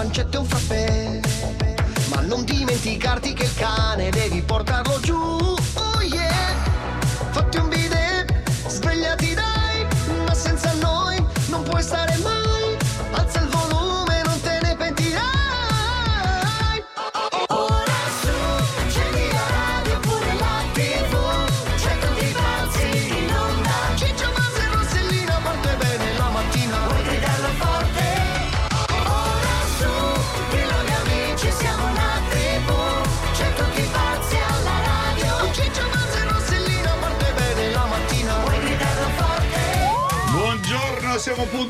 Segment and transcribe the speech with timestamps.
[0.00, 0.99] pancetta e un frappè.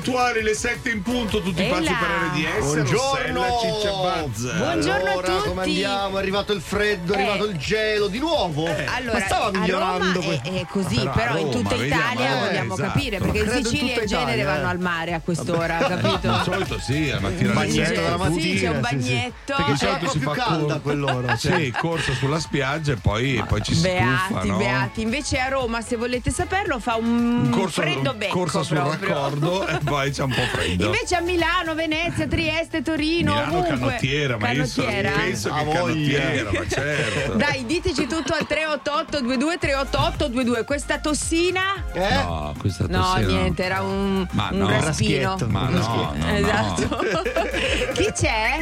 [0.00, 1.98] Puntuali, le 7 in punto, tutti Ehi pazzi là.
[2.00, 2.72] per RDS.
[2.74, 3.42] Buongiorno.
[3.42, 4.56] Rossella, Ciccia Buzz.
[4.56, 5.48] Buongiorno a allora, tutti.
[5.48, 6.16] come andiamo?
[6.16, 7.20] È arrivato il freddo, è Eh.
[7.20, 8.66] arrivato il gelo di nuovo.
[8.66, 10.20] Allora, Ma stava a migliorando.
[10.20, 12.92] È, è così, Però però, a in tutta Roma, Italia vediamo, eh, vogliamo esatto.
[12.92, 14.70] capire, perché in Sicilia in genere vanno eh.
[14.70, 16.18] al mare a quest'ora, capito?
[16.30, 18.40] Di solito sì, la mattina Un alle bagnetto della mattina.
[18.40, 19.54] Sì, c'è un bagnetto.
[19.56, 21.36] Perché Di c'è solito l'acqua si più fa calda a quell'ora.
[21.50, 25.00] Sì, corsa sulla spiaggia e poi, poi ci si Beati, beati.
[25.02, 29.08] Invece a Roma, se volete saperlo, fa un, freddo becco corsa sul proprio.
[29.08, 30.84] raccordo poi c'è un po' freddo.
[30.86, 33.76] Invece a Milano, Venezia, Trieste, Torino, Milano ovunque.
[33.78, 35.10] canottiera, ma io so- Canottiera?
[35.10, 37.32] penso A che canottiera, ma certo.
[37.34, 40.64] Dai, diteci tutto al 388 22 388 22.
[40.64, 41.62] Questa tossina?
[41.92, 42.14] Eh?
[42.22, 44.68] No, questa No, tossina niente, era un, Ma un no.
[44.70, 45.36] raspino.
[45.48, 46.34] Ma no, no, no.
[46.36, 46.98] Esatto.
[47.94, 48.58] Chi c'è?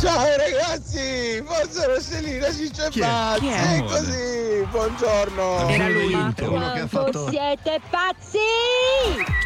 [0.00, 3.02] Ciao ragazzi, forza Rossellina Ciccio e Chi è?
[3.02, 5.68] Pazzi, è così, buongiorno.
[5.68, 6.10] Era lui.
[6.34, 7.28] Quello che ha fatto.
[7.28, 8.38] siete pazzi!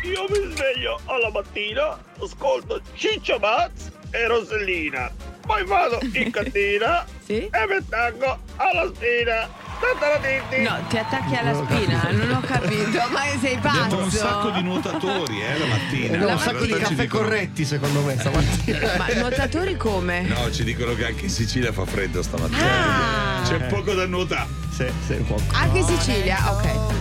[0.04, 5.10] Io mi sveglio alla mattina, ascolto Ciccio Pazzi e Rossellina,
[5.46, 7.34] poi vado in cantina Sì?
[7.50, 9.62] e mi attacco alla spina.
[9.84, 14.50] No, ti attacchi alla spina, non ho capito, ma sei Abbiamo un sacco pazzo.
[14.52, 16.06] di nuotatori eh, la mattina.
[16.06, 18.78] Abbiamo La un sacco di mattina caffè dicono- corretti, secondo me, stamattina.
[18.96, 20.20] Ma nuotatori come?
[20.22, 23.40] No, ci dicono che anche in Sicilia fa freddo stamattina.
[23.40, 23.42] Ah.
[23.42, 24.48] C'è poco da nuotare.
[24.74, 25.40] Sì, sì, un po'.
[25.52, 26.92] Anche in Sicilia, ok.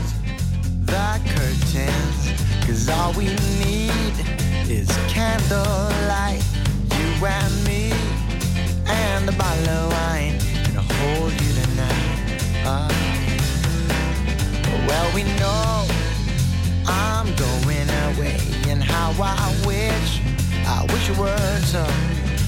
[2.66, 4.16] Cause all we need
[4.70, 6.44] is candlelight
[6.98, 7.92] You and me
[8.88, 12.10] And a bottle of wine And I'll hold you tonight
[12.66, 12.90] Ah.
[14.88, 15.86] Well we know
[16.88, 18.38] I'm going away
[18.70, 20.22] And how I wish
[20.66, 21.86] I wish it were so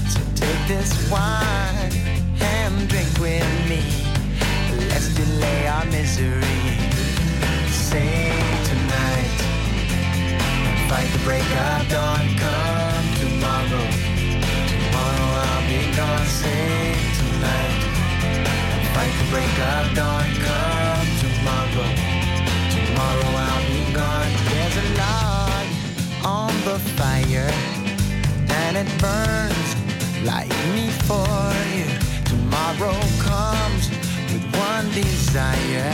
[0.08, 1.92] So take this wine
[2.40, 3.82] And drink with me.
[4.88, 6.42] Let's delay our misery.
[7.92, 8.45] And
[10.88, 12.26] fight the break of dawn.
[12.42, 13.86] Come tomorrow,
[14.72, 16.26] tomorrow I'll be gone.
[16.26, 17.86] Sing tonight
[18.94, 20.28] fight the break of dawn.
[20.46, 21.88] Come tomorrow,
[22.74, 24.32] tomorrow I'll be gone.
[24.50, 25.66] There's a log
[26.24, 27.50] on the fire
[28.62, 29.68] and it burns
[30.24, 31.28] like me for
[31.76, 31.88] you.
[32.32, 32.98] Tomorrow
[33.30, 33.90] comes
[34.32, 35.92] with one desire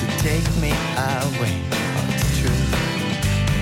[0.00, 1.81] to take me away.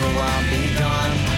[0.00, 1.29] tomorrow I'll be gone.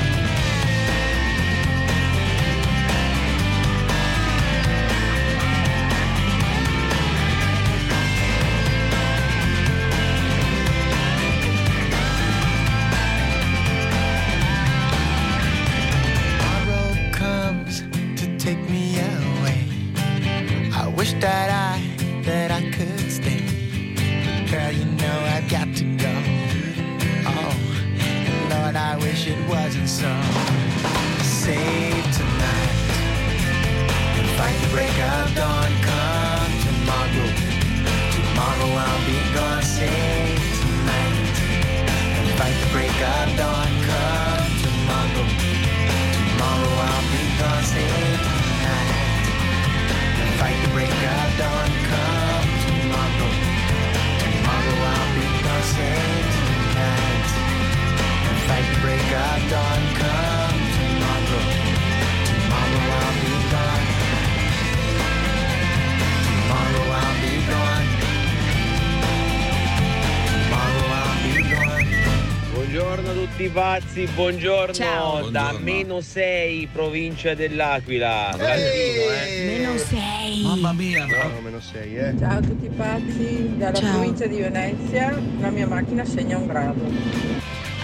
[73.83, 74.73] Pazzi, buongiorno.
[74.73, 75.29] Ciao.
[75.31, 75.65] Da Buongiorno.
[75.65, 78.34] meno 6, provincia dell'Aquila.
[78.37, 79.45] Caldino, eh.
[79.59, 80.43] Meno 6.
[80.43, 81.07] Mamma mia.
[81.07, 82.15] No, meno 6, eh.
[82.19, 83.91] Ciao a tutti pazzi, dalla Ciao.
[83.93, 87.21] provincia di Venezia la mia macchina segna un grado.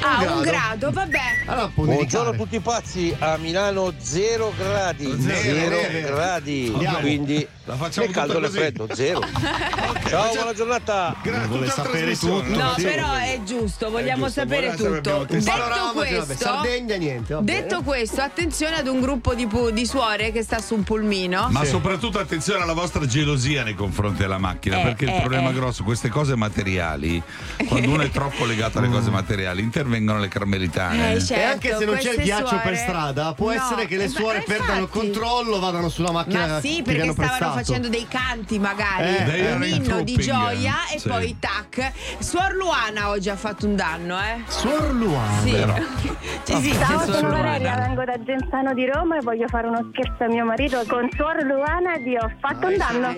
[0.01, 0.91] Ah, un grado.
[0.93, 1.19] vabbè.
[1.47, 6.15] Allora, può Buongiorno a tutti pazzi, a Milano 0 gradi, Zero, 0 vero.
[6.15, 6.99] gradi, Andiamo.
[7.01, 9.21] quindi La facciamo né caldo né freddo, 0.
[10.09, 11.15] Ciao, buona giornata.
[11.23, 12.43] Gra- Vuole sapere tutto.
[12.57, 12.83] No, Sì.
[12.85, 15.27] però è giusto, vogliamo giusto, sapere tutto.
[15.29, 19.85] Detto Panorama, vabbè, questo, Sardegna niente, detto questo, attenzione ad un gruppo di, pu- di
[19.85, 21.49] suore che sta su un pulmino.
[21.51, 25.51] Ma soprattutto attenzione alla vostra gelosia nei confronti della macchina, Eh, perché il eh, problema
[25.51, 25.53] eh.
[25.53, 27.23] grosso, queste cose materiali,
[27.67, 31.17] quando uno è troppo legato alle cose materiali, intervengono le carmelitane.
[31.17, 33.87] Eh, certo, e anche se non c'è il ghiaccio suore- per strada, può No, essere
[33.87, 37.57] che le eh, suore perdano il controllo, vadano sulla macchina Ma sì, perché stavano prestato.
[37.59, 41.09] Facendo dei canti magari, Eh, un in inno di gioia e sì.
[41.09, 41.93] poi tac.
[42.19, 44.43] Suor Luana oggi ha fatto un danno, eh?
[44.47, 45.41] Suor Luana.
[45.41, 45.51] Sì.
[46.45, 47.29] Ci esiste Ciao, Suor sono.
[47.31, 51.09] Valeria, vengo da Genzano di Roma e voglio fare uno scherzo a mio marito con
[51.15, 53.15] Suor Luana e vi ho fatto un danno.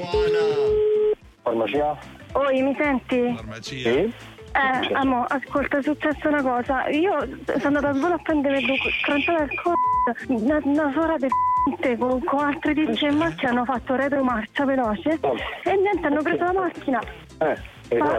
[1.42, 1.98] Farmacia?
[2.32, 3.34] Oi, mi senti?
[3.36, 4.29] Farmacia.
[4.52, 6.88] Eh, amo, ascolta, è successa una cosa.
[6.88, 7.16] Io
[7.58, 8.66] sono andata a solo a prendere il
[9.02, 9.72] crociata del c***o.
[10.28, 15.18] Una, una suora del c***o con, con altri dieci in macchina hanno fatto retromarcia veloce
[15.64, 17.00] e niente, hanno preso la macchina.
[17.38, 18.18] Eh, Ma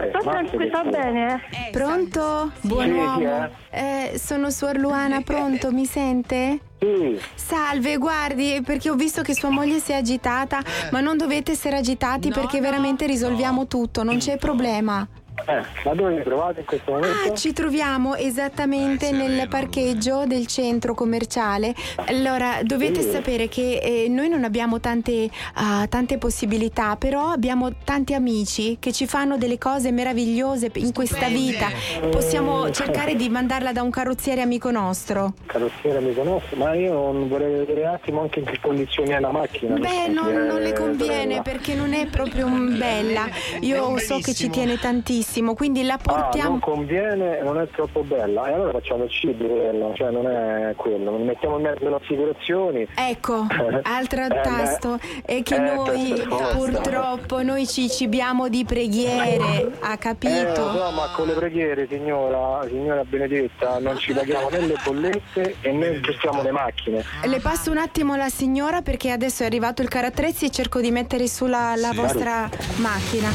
[0.68, 1.68] sta bene, eh.
[1.68, 2.52] Eh, Pronto?
[2.62, 3.48] Buon Sì, chi uomo.
[3.70, 5.70] Eh, sono Suor Luana, pronto?
[5.70, 6.60] Mi sente?
[6.78, 11.52] Sì, Salve, guardi, perché ho visto che sua moglie si è agitata, ma non dovete
[11.52, 12.64] essere agitati No, perché no.
[12.64, 15.06] veramente risolviamo tutto, non c'è problema.
[15.46, 17.32] Eh, ma dove vi trovate in questo momento?
[17.32, 21.74] Ah, ci troviamo esattamente Eh, nel parcheggio del centro commerciale.
[22.06, 23.10] Allora, dovete Sì.
[23.10, 28.92] sapere che eh, noi non abbiamo tante, ah, tante possibilità, però abbiamo tanti amici che
[28.92, 31.68] ci fanno delle cose meravigliose in questa vita.
[32.10, 35.32] Possiamo cercare di mandarla da un carrozziere amico nostro.
[35.46, 39.18] Carrozziere mi conosco, ma io non vorrei vedere un attimo anche in che condizioni è
[39.20, 39.74] la macchina.
[39.76, 41.42] Beh, non, è non le conviene sorella.
[41.42, 43.26] perché non è proprio bella.
[43.60, 45.20] Io so che ci tiene tantissimo,
[45.54, 46.48] quindi la Ah, portiamo.
[46.50, 48.46] non conviene, non è troppo bella.
[48.46, 51.10] E allora facciamo il cibo quello, cioè non è quello.
[51.10, 52.86] Non mettiamo in mezzo le assicurazioni.
[52.94, 53.46] Ecco,
[53.82, 54.40] altro Eh, beh.
[54.42, 56.22] tasto è che Eh, noi
[56.54, 60.72] purtroppo noi ci cibiamo di preghiere, ha Eh, capito?
[60.72, 65.72] no, ma con le preghiere, signora, signora Benedetta, non ci paghiamo né le bollette e
[65.72, 67.04] né gestiamo le macchine.
[67.24, 70.90] Le passo un attimo la signora perché adesso è arrivato il carattrezzi e cerco di
[70.90, 71.96] mettere sulla la Sì.
[71.96, 73.28] vostra macchina.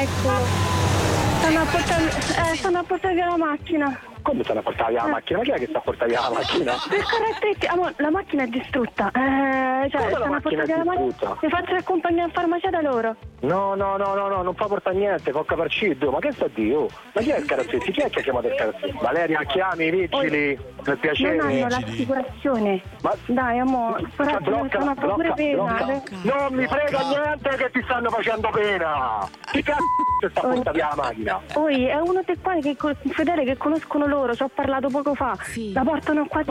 [0.00, 0.83] Ecco.
[1.44, 4.00] Stanno a portare, eh, stanno a portare via la macchina.
[4.22, 5.38] Come stanno a portare via la macchina?
[5.38, 6.72] Ma chi è che sta a portare via la macchina?
[6.88, 9.10] Per amore, la macchina è distrutta.
[9.12, 11.36] Eh, cioè, Come la stanno a macchina?
[11.40, 13.16] Mi faccio accompagnare in farmacia da loro.
[13.40, 16.10] No, no, no, no, no, non fa portare niente, fa caparcitto.
[16.10, 16.44] Ma che sta?
[16.46, 17.92] Oh, Ma chi è il carazzetti?
[17.92, 18.98] Chi è che ha chiamato il carazzetti?
[19.00, 21.38] Valeria, chiami i vigili, per Non piacere.
[21.38, 22.82] hanno l'assicurazione.
[23.02, 25.62] Ma- Dai, amore, Ma però blocca, sono pure blocca, pena.
[25.84, 26.16] blocca.
[26.22, 29.28] Non mi frega niente che ti stanno facendo pena.
[29.52, 29.82] Chi cazzo
[30.30, 31.40] sta portando via la macchina?
[31.52, 32.76] Poi è uno dei quali che
[33.10, 35.36] fedele che conoscono loro, ci ho parlato poco fa.
[35.42, 35.72] Sì.
[35.72, 36.44] La portano qua a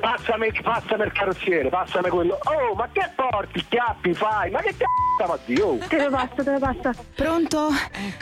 [0.00, 2.38] Passami, passami il carrozziere, passami quello.
[2.44, 3.64] Oh, ma che porti?
[3.68, 4.50] Chiappi fai?
[4.50, 4.84] Ma che cazzo
[5.16, 5.62] sta a dire?
[5.62, 5.78] Oh.
[5.88, 6.90] Te lo passo, te lo passo.
[7.14, 7.68] Pronto?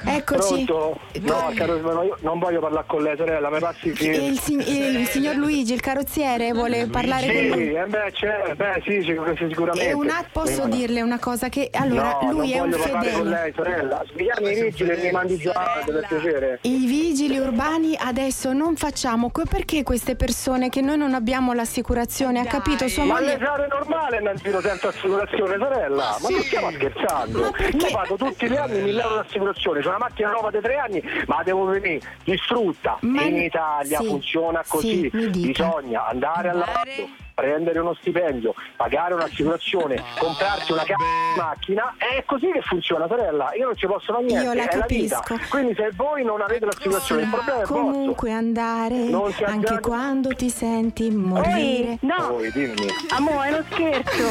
[0.07, 0.65] Eccoci.
[0.65, 1.01] Pronto?
[1.21, 4.35] No, caro, non voglio parlare con lei, sorella, mi passi Il, che...
[4.41, 7.75] si- il signor Luigi, il carrozziere, vuole parlare con Sì, lui.
[7.75, 9.89] eh beh, c'è, beh, sì, sicur- sicuramente.
[9.89, 12.83] E un att- posso Eh, dirle una cosa che allora no, lui è un voglio
[12.83, 13.41] parlare con fedele.
[13.41, 14.05] lei, sorella.
[14.09, 16.59] Spiegami i vigili e mi mandi già, per piacere.
[16.63, 22.43] I vigili urbani adesso non facciamo perché queste persone che noi non abbiamo l'assicurazione, ha
[22.43, 22.53] Dai.
[22.53, 22.89] capito?
[22.89, 26.17] Sua Ma le moglie normale andare in giro senza assicurazione, sorella?
[26.21, 27.41] Ma non stiamo scherzando?
[27.41, 27.49] Ma?
[27.73, 30.77] Io pago tutti gli anni 1000 euro di assicurazione, c'è una macchina nuova di tre
[30.77, 32.99] anni, ma la devo venire distrutta.
[33.01, 35.11] Ma- In Italia sì, funziona così.
[35.13, 35.29] sì.
[35.31, 37.27] Bisogna andare Andare.
[37.43, 43.55] Prendere uno stipendio, pagare un'assicurazione, comprarsi una c***o di macchina, è così che funziona, sorella.
[43.55, 45.21] Io non ci posso fare niente, Io la è la vita.
[45.23, 45.49] capisco.
[45.49, 47.77] Quindi se voi non avete l'assicurazione, il problema è vostro.
[47.81, 51.99] comunque andare anche aggiunge- quando ti senti morire.
[52.01, 52.87] Poi, no, Voi, dimmi.
[53.11, 54.27] amore, è uno scherzo.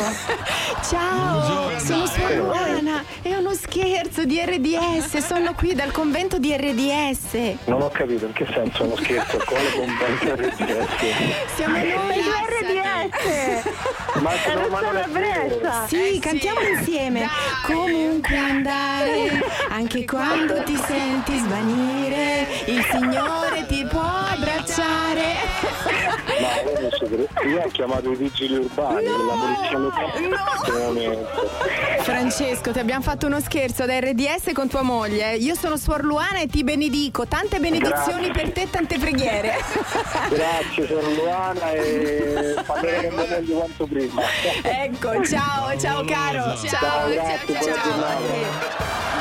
[0.84, 1.80] Ciao, Buongiorno.
[1.80, 7.56] sono Suor Luana, è uno scherzo di RDS, sono qui dal convento di RDS.
[7.68, 11.56] Non ho capito in che senso uno scherzo, quale convento RDS?
[11.56, 11.86] Siamo noi.
[11.88, 12.32] tu
[14.22, 15.88] Ma, È no, ma non una è brezza.
[15.88, 16.20] Sì, sì.
[16.20, 17.20] cantiamo insieme.
[17.20, 17.30] Dai.
[17.76, 25.27] Comunque andare, anche quando ti senti svanire, il Signore ti può abbracciare.
[27.48, 30.20] Io ho chiamato i vigili urbani, la polizia locale.
[30.20, 31.50] in questo momento.
[32.02, 35.36] Francesco, ti abbiamo fatto uno scherzo da RDS con tua moglie.
[35.36, 37.26] Io sono Suor Luana e ti benedico.
[37.28, 39.56] Tante benedizioni per te, tante preghiere.
[40.30, 44.22] Grazie, sono Luana e parleremo moglie quanto prima.
[44.62, 46.56] Ecco, ciao, ciao caro.
[46.58, 49.17] Ciao, grazie, buona giornata.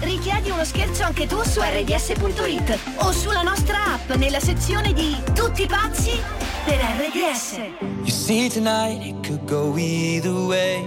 [0.00, 5.66] Richiedi uno scherzo anche tu su rds.it o sulla nostra app nella sezione di Tutti
[5.66, 6.20] pazzi
[6.64, 7.58] per RDS.
[8.02, 10.84] You see, tonight it could go either way.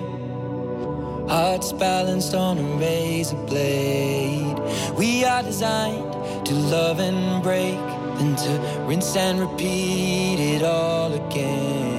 [1.27, 4.59] Hearts balanced on a razor blade.
[4.95, 7.77] We are designed to love and break,
[8.17, 11.98] then to rinse and repeat it all again.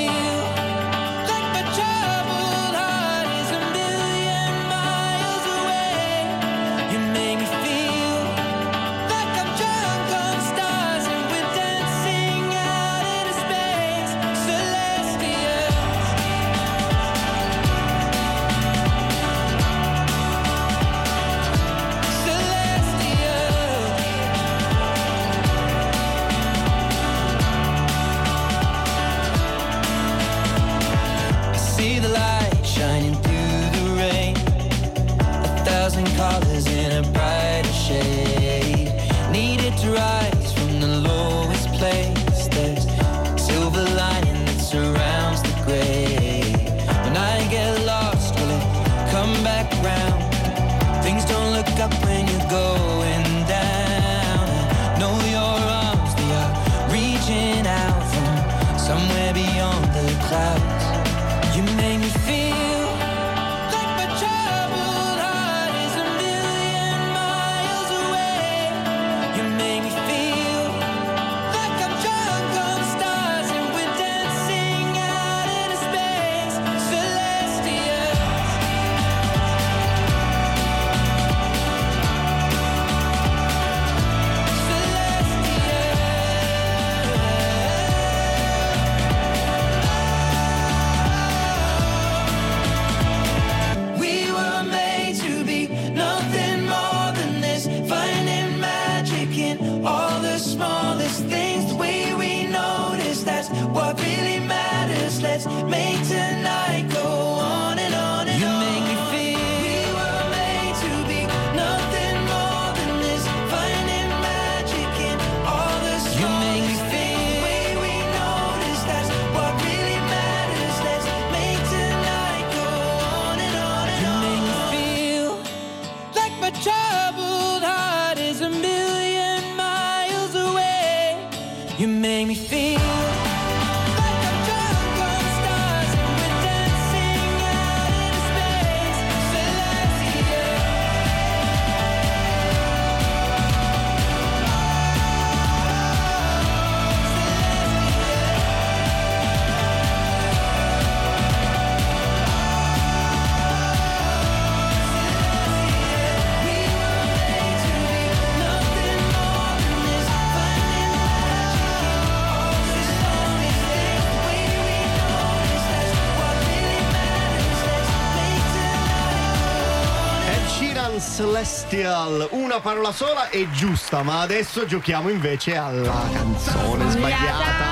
[171.71, 177.70] Celestial, una parola sola è giusta, ma adesso giochiamo invece alla canzone sbagliata.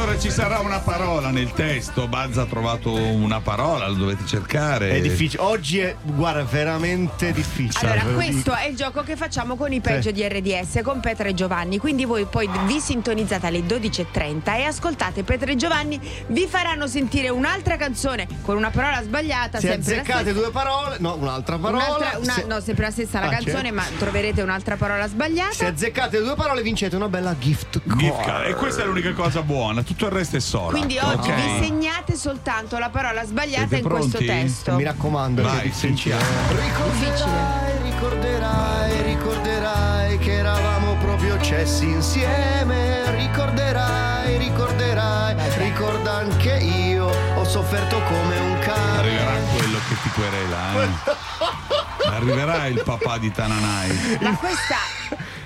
[0.00, 2.06] Allora ci sarà una parola nel testo.
[2.06, 4.90] Buzz ha trovato una parola, lo dovete cercare.
[4.90, 7.90] È difficile, oggi è, guarda, veramente difficile.
[7.90, 11.26] Allora, lo questo è il gioco che facciamo con i peggio di RDS con Petra
[11.28, 11.78] e Giovanni.
[11.78, 16.00] Quindi voi poi vi sintonizzate alle 12.30 e ascoltate Petra e Giovanni.
[16.28, 19.58] Vi faranno sentire un'altra canzone con una parola sbagliata.
[19.58, 21.84] Se azzeccate due parole, no, un'altra parola.
[21.84, 23.74] Un'altra- una- se, no, sempre la stessa la Ah, canzone, certo.
[23.74, 25.52] ma troverete un'altra parola sbagliata.
[25.54, 27.98] se azzeccate due parole vincete una bella gift card.
[27.98, 28.46] Gift card.
[28.48, 30.76] E questa è l'unica cosa buona, tutto il resto è solo.
[30.76, 31.34] Quindi oggi Ok?
[31.34, 34.26] vi segnate soltanto la parola sbagliata Siete in questo pronti?
[34.26, 34.74] testo.
[34.74, 36.16] Mi raccomando, Vai, è difficile.
[36.16, 37.80] Difficile.
[37.82, 43.10] Ricorderai, ricorderai che eravamo proprio cessi insieme.
[43.16, 47.06] Ricorderai, ricorderai, ricorda anche io.
[47.34, 48.98] Ho sofferto come un cane.
[48.98, 50.82] Arriverà quello che ti querela.
[50.82, 51.66] eh.
[52.14, 54.18] Arriverà il papà di Tananai.
[54.20, 54.76] Ma questa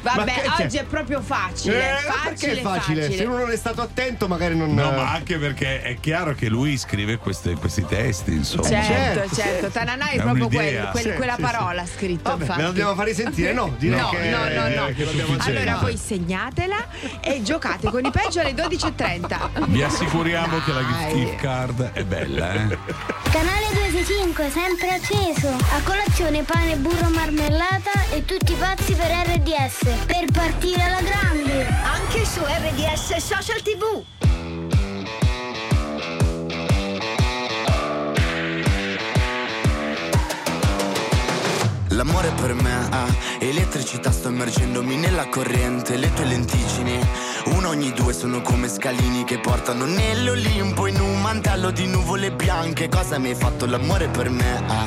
[0.02, 1.78] Vabbè, che oggi è proprio facile.
[1.78, 3.12] Eh, facile, perché è facile?
[3.12, 4.74] Se uno non è stato attento, magari non.
[4.74, 8.66] No, ma anche perché è chiaro che lui scrive queste- questi testi, insomma.
[8.68, 9.68] Certo, certo.
[9.68, 12.30] Tananai è, È proprio quel- quel- Sì, quella sì, parola scritta.
[12.30, 12.58] Vabbè, infatti.
[12.58, 13.52] me la dobbiamo fare sentire?
[13.52, 14.86] No, direi no, che- no, no, no.
[14.88, 15.50] sufficiente.
[15.60, 16.86] Allora voi segnatela
[17.20, 19.50] e giocate con i peggio alle 12.30.
[19.68, 22.78] Vi assicuriamo che la gift gift card è bella, eh?
[23.30, 25.48] Canale 265, sempre acceso.
[25.48, 30.04] A colazione pane, burro, marmellata e tutti pazzi per RDS.
[30.06, 31.66] Per partire alla grande.
[31.82, 34.04] Anche su RDS Social TV.
[41.88, 42.88] L'amore per me
[43.38, 46.98] è elettricità, sto immergendomi nella corrente, le tue lenticini,
[47.44, 52.88] uno ogni due sono come scalini che portano nell'Olimpo in un mantello di nuvole bianche.
[52.88, 54.64] Cosa mi hai fatto l'amore per me?
[54.66, 54.86] Ah,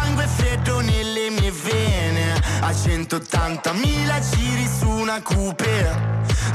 [2.71, 5.93] A 180.000 giri su una coupe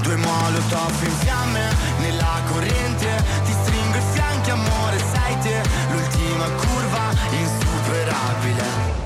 [0.00, 1.68] Due molotov in fiamme
[2.00, 3.22] nella corrente.
[3.44, 9.05] Ti stringo i fianchi amore sai te L'ultima curva Insuperabile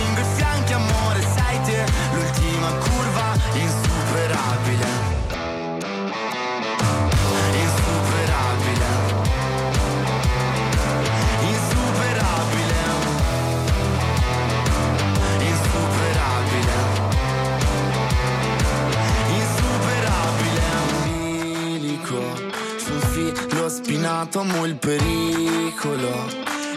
[24.41, 26.25] amo il pericolo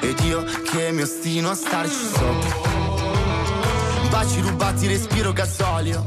[0.00, 2.72] Ed io che mi ostino a starci sopra
[4.10, 6.04] Baci rubati, respiro gasolio.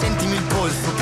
[0.00, 0.99] Sentimi il polso,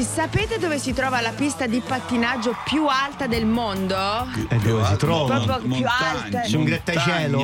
[0.00, 4.26] amici, sapete dove si trova la pista di pattinaggio più alta del mondo?
[4.48, 5.40] E dove si trova?
[5.40, 6.44] Proprio più alta.
[6.44, 7.42] Su un grattacielo?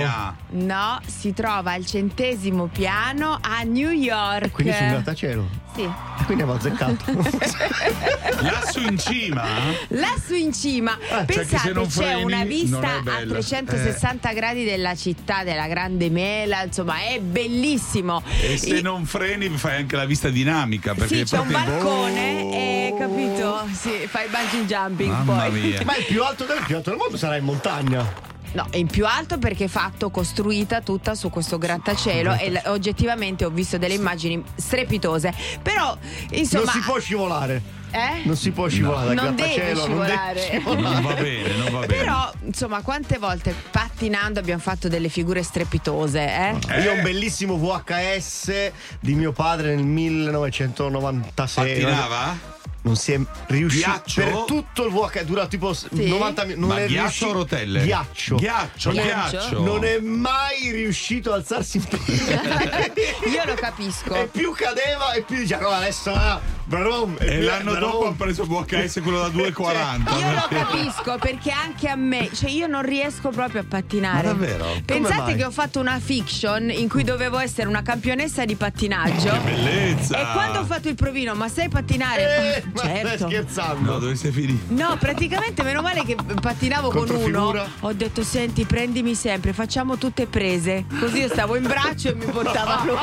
[0.51, 4.51] No, si trova al centesimo piano a New York.
[4.51, 5.65] Quindi su un grattacielo?
[5.77, 5.83] Sì.
[5.83, 7.05] E Quindi abbiamo azzeccato.
[8.41, 9.45] Lassù in cima?
[9.89, 13.33] Lassù in cima, cioè che se pensate non c'è una vista a bella.
[13.35, 18.23] 360 gradi della città della Grande Mela, insomma è bellissimo.
[18.41, 22.53] E se I- non freni fai anche la vista dinamica perché Sì, c'è un balcone
[22.53, 23.67] e capito?
[23.73, 25.61] Sì, fai bungee jumping Mamma poi.
[25.61, 25.81] mia.
[25.85, 28.35] Ma il più alto del, il più alto del mondo sarà in montagna.
[28.57, 32.63] No, è in più alto perché è fatto, costruita tutta su questo grattacielo e l-
[32.69, 35.35] oggettivamente ho visto delle immagini strepitose.
[35.61, 35.95] Però,
[36.31, 36.65] insomma...
[36.65, 37.63] non si può scivolare.
[37.91, 38.23] Eh?
[38.25, 39.13] Non si può scivolare.
[39.13, 40.35] Non grattacielo, devi non scivolare.
[40.35, 40.95] devi scivolare.
[40.95, 42.03] Non va bene, non va bene.
[42.03, 46.81] Però, insomma, quante volte pattinando abbiamo fatto delle figure strepitose, eh?
[46.81, 51.83] Io ho un bellissimo VHS di mio padre nel 1996.
[51.83, 52.55] Pattinava?
[52.87, 54.21] Non si è riuscito Ghiaccio?
[54.23, 56.61] per tutto il VHS dura tipo s- 90 minuti.
[56.61, 57.83] Non Ma è ghiaccio riuscito- o rotelle?
[57.83, 58.37] Ghiaccio.
[58.37, 59.61] Ghiaccio, ghiaccio.
[59.65, 62.21] Non è mai riuscito a alzarsi in piedi.
[63.35, 64.15] Io lo capisco.
[64.15, 67.81] E più cadeva e più diceva, no, adesso ah, brum, E più- l'anno brum.
[67.91, 70.19] dopo ha preso VHS quello da 2,40.
[70.21, 74.29] Io lo capisco perché anche a me, cioè io non riesco proprio a pattinare.
[74.29, 74.67] Ma davvero?
[74.85, 79.33] Pensate che ho fatto una fiction in cui dovevo essere una campionessa di pattinaggio.
[79.33, 80.21] Che bellezza!
[80.21, 82.63] E quando ho fatto il provino, ma sai pattinare?
[82.83, 83.27] Certo.
[83.29, 83.93] scherzando?
[83.93, 84.65] No, dove sei finito?
[84.75, 87.67] No, praticamente meno male che pattinavo con uno.
[87.81, 90.85] Ho detto, senti, prendimi sempre, facciamo tutte prese.
[91.01, 92.95] Così io stavo in braccio e mi portava lui.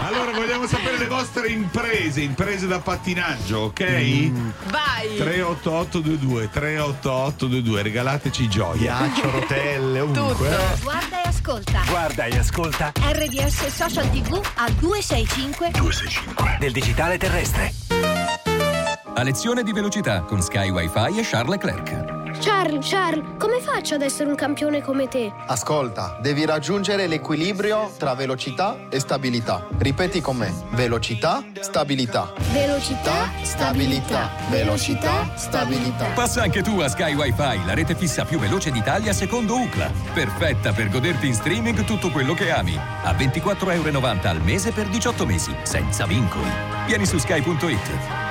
[0.00, 4.30] Allora vogliamo sapere le vostre imprese, imprese da pattinaggio, ok?
[4.70, 5.16] Vai!
[5.16, 8.76] 38822 38822 regalateci gioia.
[8.98, 10.48] Ghiaccio, rotelle, ovunque.
[10.50, 10.76] eh.
[10.82, 11.82] Guarda e ascolta.
[11.88, 18.07] Guarda e ascolta RDS Social TV a 265 265 del digitale terrestre.
[19.18, 22.38] A lezione di velocità con Sky Wi-Fi e Charles Leclerc.
[22.38, 25.32] Charles, Charles, come faccio ad essere un campione come te?
[25.48, 29.66] Ascolta, devi raggiungere l'equilibrio tra velocità e stabilità.
[29.76, 30.54] Ripeti con me.
[30.70, 32.32] Velocità, stabilità.
[32.52, 34.30] Velocità, stabilità.
[34.50, 36.06] Velocità, stabilità.
[36.14, 39.90] Passa anche tu a Sky Wi-Fi, la rete fissa più veloce d'Italia secondo UCLA.
[40.14, 42.78] Perfetta per goderti in streaming tutto quello che ami.
[42.78, 46.52] A 24,90 euro al mese per 18 mesi, senza vincoli.
[46.86, 48.27] Vieni su sky.it.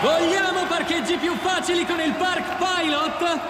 [0.00, 3.40] Vogliamo parcheggi più facili con il Park Pilot?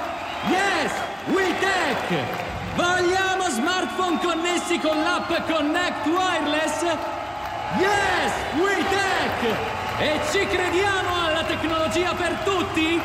[0.49, 0.93] Yes,
[1.27, 2.47] WeTech!
[2.75, 6.83] Vogliamo smartphone connessi con l'app Connect Wireless?
[7.79, 9.57] Yes, WeTech!
[9.99, 12.99] E ci crediamo alla tecnologia per tutti?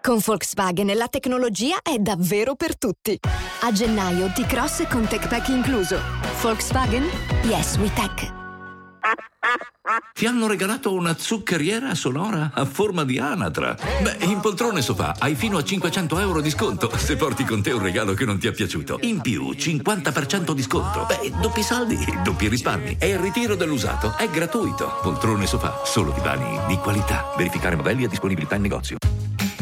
[0.00, 3.18] Con Volkswagen la tecnologia è davvero per tutti.
[3.62, 5.98] A gennaio T-Cross con TechPack incluso.
[6.40, 7.10] Volkswagen?
[7.42, 8.36] Yes, we tech.
[10.12, 13.74] Ti hanno regalato una zuccheriera sonora a forma di anatra.
[14.02, 17.70] Beh, in poltrone sofà hai fino a 500 euro di sconto se porti con te
[17.70, 18.98] un regalo che non ti è piaciuto.
[19.02, 21.06] In più, 50% di sconto.
[21.06, 22.96] Beh, doppi saldi, doppi risparmi.
[22.98, 24.98] E il ritiro dell'usato è gratuito.
[25.00, 27.32] Poltrone sofà, solo divani di qualità.
[27.36, 28.98] Verificare modelli e disponibilità in negozio.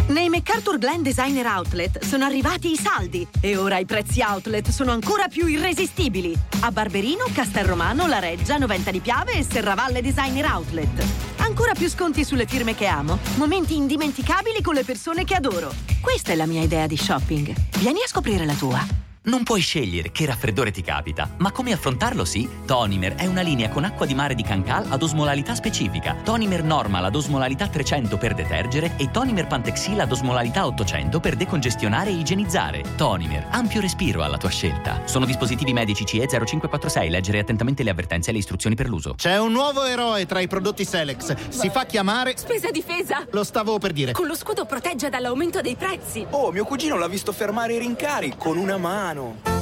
[0.08, 4.92] Nei MacArthur Glen Designer Outlet sono arrivati i saldi e ora i prezzi outlet sono
[4.92, 6.36] ancora più irresistibili.
[6.60, 11.04] A Barberino, Castelromano, La Reggia, Noventa di Piave e Serravalle Designer Outlet.
[11.38, 15.72] Ancora più sconti sulle firme che amo, momenti indimenticabili con le persone che adoro.
[16.00, 17.52] Questa è la mia idea di shopping.
[17.78, 18.86] Vieni a scoprire la tua.
[19.26, 22.48] Non puoi scegliere che raffreddore ti capita, ma come affrontarlo sì?
[22.64, 26.14] Tonimer è una linea con acqua di mare di Cancal ad osmolarità specifica.
[26.22, 32.10] Tonimer Normal ad osmolarità 300 per detergere e Tonimer Pantexil ad osmolarità 800 per decongestionare
[32.10, 32.84] e igienizzare.
[32.94, 35.02] Tonimer, ampio respiro alla tua scelta.
[35.06, 37.10] Sono dispositivi medici CE 0546.
[37.10, 39.14] Leggere attentamente le avvertenze e le istruzioni per l'uso.
[39.16, 41.48] C'è un nuovo eroe tra i prodotti Selex.
[41.48, 42.36] Si fa chiamare.
[42.36, 43.26] Spesa difesa!
[43.32, 44.12] Lo stavo per dire.
[44.12, 46.24] Con lo scudo protegge dall'aumento dei prezzi.
[46.30, 49.14] Oh, mio cugino l'ha visto fermare i rincari con una mano.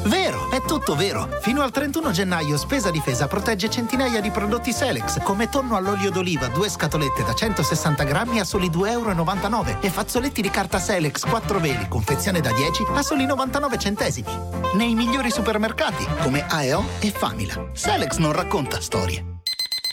[0.04, 1.28] Vero, è tutto vero.
[1.40, 6.48] Fino al 31 gennaio Spesa Difesa protegge centinaia di prodotti Selex, come tonno all'olio d'oliva,
[6.48, 11.60] due scatolette da 160 grammi a soli 2,99 euro e fazzoletti di carta Selex 4
[11.60, 14.28] veli, confezione da 10 a soli 99 centesimi.
[14.74, 17.68] Nei migliori supermercati, come AEO e Famila.
[17.72, 19.33] Selex non racconta storie.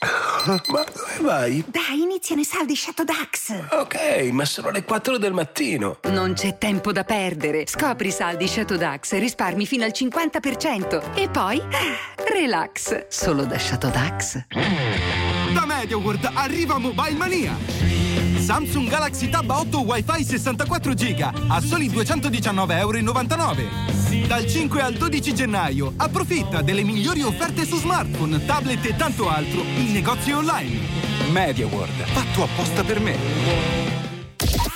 [0.03, 1.63] Ma dove vai?
[1.67, 3.67] Dai, iniziano i saldi Shadow Dax.
[3.71, 5.99] Ok, ma sono le 4 del mattino.
[6.05, 7.65] Non c'è tempo da perdere.
[7.67, 11.13] Scopri i saldi Shadow Dax e risparmi fino al 50%.
[11.13, 11.61] E poi,
[12.33, 13.07] relax.
[13.09, 14.45] Solo da Shadow Dax.
[15.53, 18.00] Da MediaWorld arriva Mobile Mania!
[18.41, 24.27] Samsung Galaxy Tab 8 Wi-Fi 64 GB a soli 219,99 euro.
[24.27, 29.61] Dal 5 al 12 gennaio approfitta delle migliori offerte su smartphone, tablet e tanto altro
[29.61, 30.79] in negozi online.
[31.29, 33.17] MediaWorld, fatto apposta per me.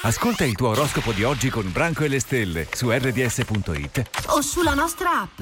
[0.03, 4.75] Ascolta il tuo oroscopo di oggi con Branco e le stelle su rds.it O sulla
[4.75, 5.41] nostra app.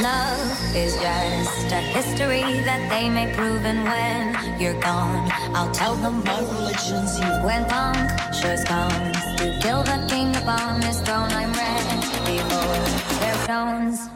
[0.00, 5.94] Love is just a history that they may prove, and when you're gone, I'll tell
[5.96, 7.28] them my religion's you.
[7.44, 12.72] When punctures comes to kill the king upon his throne, I'm ready for
[13.20, 14.08] their stones.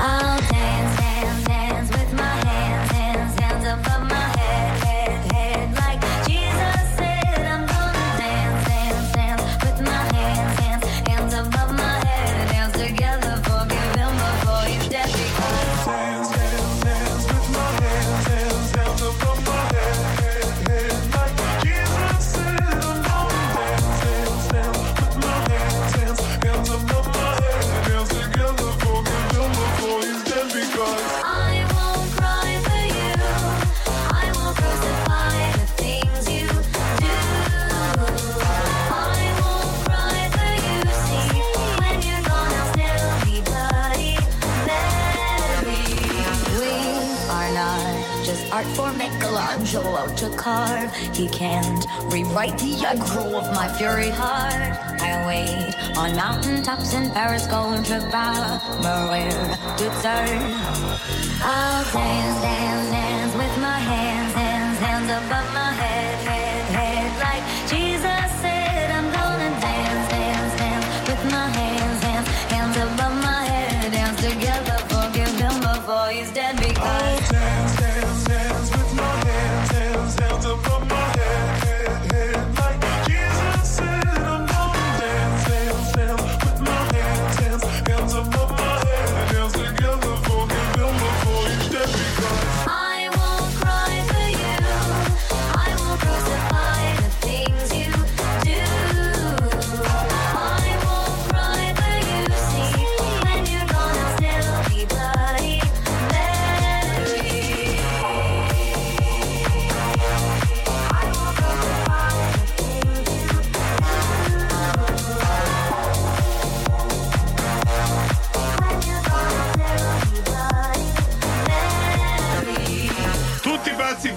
[0.00, 0.93] I'll dance,
[49.74, 50.94] Michelangelo to carve.
[51.12, 54.78] He can't rewrite the aggro of my fury heart.
[55.00, 57.98] I wait on mountaintops in Paris, going to
[58.82, 59.30] Maria
[59.78, 60.54] to turn.
[61.42, 65.93] I'll dance, dance, dance with my hands, hands, hands above my head,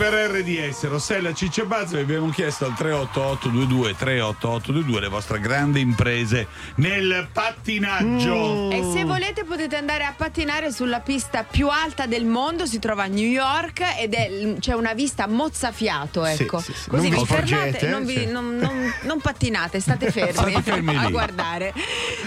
[0.10, 5.82] per RDS, Rossella Ciccio e Bazzo, vi abbiamo chiesto al 38822 38822 le vostre grandi
[5.82, 8.72] imprese nel pattinaggio.
[8.72, 13.04] E se volete potete andare a pattinare sulla pista più alta del mondo, si trova
[13.04, 16.60] a New York ed è, c'è una vista mozzafiato, Sì, ecco.
[16.60, 16.90] sì, sì.
[16.90, 18.26] Così Non vi fermate, non, vi- sì.
[18.28, 21.12] non- non- non pattinate, state fermi, State fermi a lì.
[21.12, 21.74] guardare.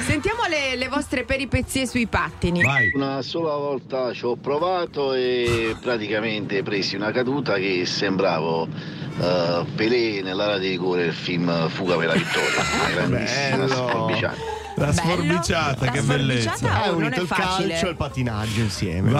[0.06, 2.62] Sentiamo le, le vostre peripezie sui pattini.
[2.94, 8.68] Una sola volta ci ho provato e praticamente presi una caduta che sembravo
[9.20, 12.62] eh, Pelé nell'area di rigore del film Fuga per la vittoria.
[12.80, 14.58] Una grandissima sforbiciata.
[14.76, 16.82] La sforbiciata, che bellezza.
[16.82, 19.12] Hai unito il calcio e il pattinaggio insieme.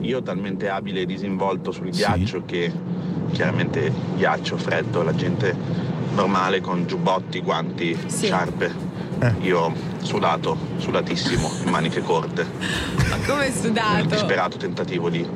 [0.00, 2.72] Io talmente abile e disinvolto sul ghiaccio che
[3.32, 5.54] chiaramente ghiaccio, freddo, la gente
[6.14, 8.85] normale con giubbotti, guanti, sciarpe.
[9.40, 12.46] Io sudato, sudatissimo, in maniche corte.
[13.08, 14.04] Ma come è Un sudato?
[14.04, 15.26] disperato tentativo di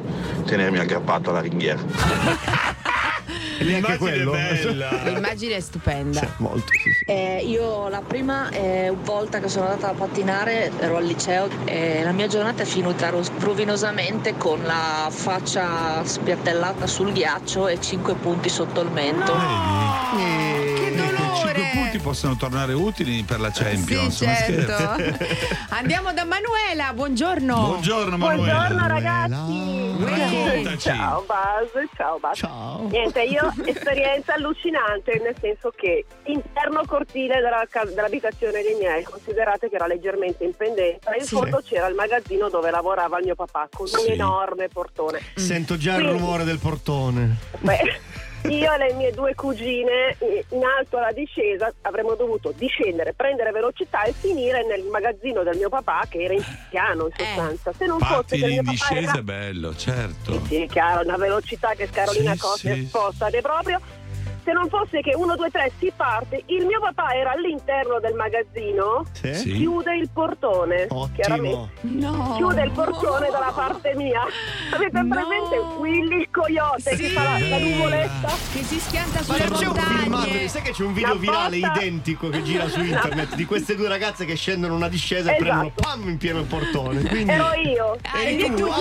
[0.45, 1.81] tenermi aggrappato alla ringhiera.
[3.59, 4.33] E neanche quello.
[5.05, 6.27] L'immagine è stupenda.
[6.39, 6.65] molto,
[7.07, 12.03] Eh, io la prima eh, volta che sono andata a pattinare ero al liceo e
[12.03, 18.49] la mia giornata è finita rovinosamente con la faccia spiattellata sul ghiaccio e 5 punti
[18.49, 19.33] sotto il mento.
[19.33, 19.90] 5
[21.73, 24.17] punti possono tornare utili per la Champions.
[24.17, 25.03] Sì, certo.
[25.71, 27.55] Andiamo da Manuela, buongiorno.
[27.55, 28.53] Buongiorno, Manuela.
[28.67, 29.89] Buongiorno ragazzi.
[30.01, 30.79] Raccontaci.
[30.79, 32.91] Ciao Buzz, ciao Buzz.
[32.91, 39.75] Niente, io esperienza allucinante, nel senso che interno cortile della dell'abitazione dei miei, considerate che
[39.77, 41.35] era leggermente in pendenza, in Sì.
[41.35, 44.11] fondo c'era il magazzino dove lavorava il mio papà con un Sì.
[44.13, 45.21] enorme portone.
[45.35, 47.37] Sento già il Quindi- rumore del portone.
[47.59, 47.79] Beh,
[48.49, 53.51] io e le mie due cugine eh, in alto alla discesa avremmo dovuto discendere, prendere
[53.51, 57.73] velocità e finire nel magazzino del mio papà che era in piano in sostanza.
[57.73, 60.41] Se non fosse che il in discesa era è bello, certo.
[60.47, 62.87] sì, chiaro, una velocità che Carolina Sì, Costa sì.
[62.87, 63.81] spostate proprio.
[64.43, 68.15] Se non fosse che 1, 2, 3 si parte, il mio papà era all'interno del
[68.15, 69.35] magazzino, Sì.
[69.35, 69.53] Sì.
[69.59, 70.87] chiude il portone.
[71.15, 71.69] Chiaramente.
[71.83, 72.35] No.
[72.37, 74.23] Chiude il portone dalla parte mia.
[74.73, 78.29] Avete presente Willy il coyote che fa la, la nuvoletta?
[78.53, 79.99] Che si schianta Ma sulle non c'è un montagne.
[80.01, 83.77] filmato, sai che c'è un video La virale identico che gira su internet di queste
[83.77, 85.45] due ragazze che scendono una discesa e Esatto.
[85.45, 87.03] prendono pam in pieno il portone.
[87.03, 87.97] Quindi Ero io.
[88.17, 88.79] Eri E tu, tu, ah.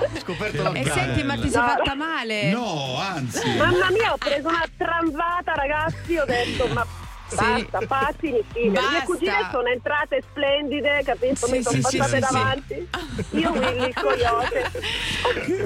[0.00, 1.66] Ho scoperto la E senti, ma ti sei No.
[1.68, 2.50] fatta male?
[2.50, 3.56] No, anzi.
[3.56, 6.16] Mamma mia, ho preso una tramvata, ragazzi.
[6.16, 7.07] Ho detto, ma.
[7.36, 8.66] Basta, pattini, fine.
[8.66, 8.90] Le Basta.
[8.90, 11.46] mie cugine sono entrate splendide, capito?
[11.46, 12.32] Sì, Mi sono sì, passate sì, sì.
[12.32, 12.88] davanti.
[13.30, 14.70] Io, Willy, il coyote.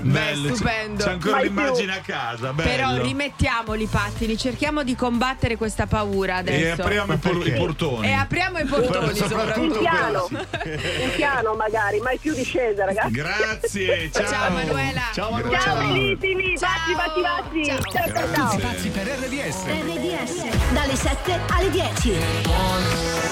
[0.03, 1.05] Bello, c'è- stupendo.
[1.05, 2.69] C'è ancora Mai l'immagine a casa, bello.
[2.71, 6.83] Però rimettiamoli i pattini, cerchiamo di combattere questa paura e adesso.
[6.83, 8.07] apriamo i, por- i portoni.
[8.09, 9.61] E apriamo i portoni soprattutto.
[9.75, 13.11] In piano, in piano magari, mai più discese, ragazzi.
[13.13, 14.27] Grazie, ciao.
[14.27, 15.01] Ciao Manuela.
[15.13, 17.65] Ciao Ciao, bellissimi, baci, baci, baci.
[17.65, 18.59] Ciao, ciao, ciao.
[18.59, 19.65] Pazzi per RDS.
[19.67, 23.32] RDS dalle 7 alle 10.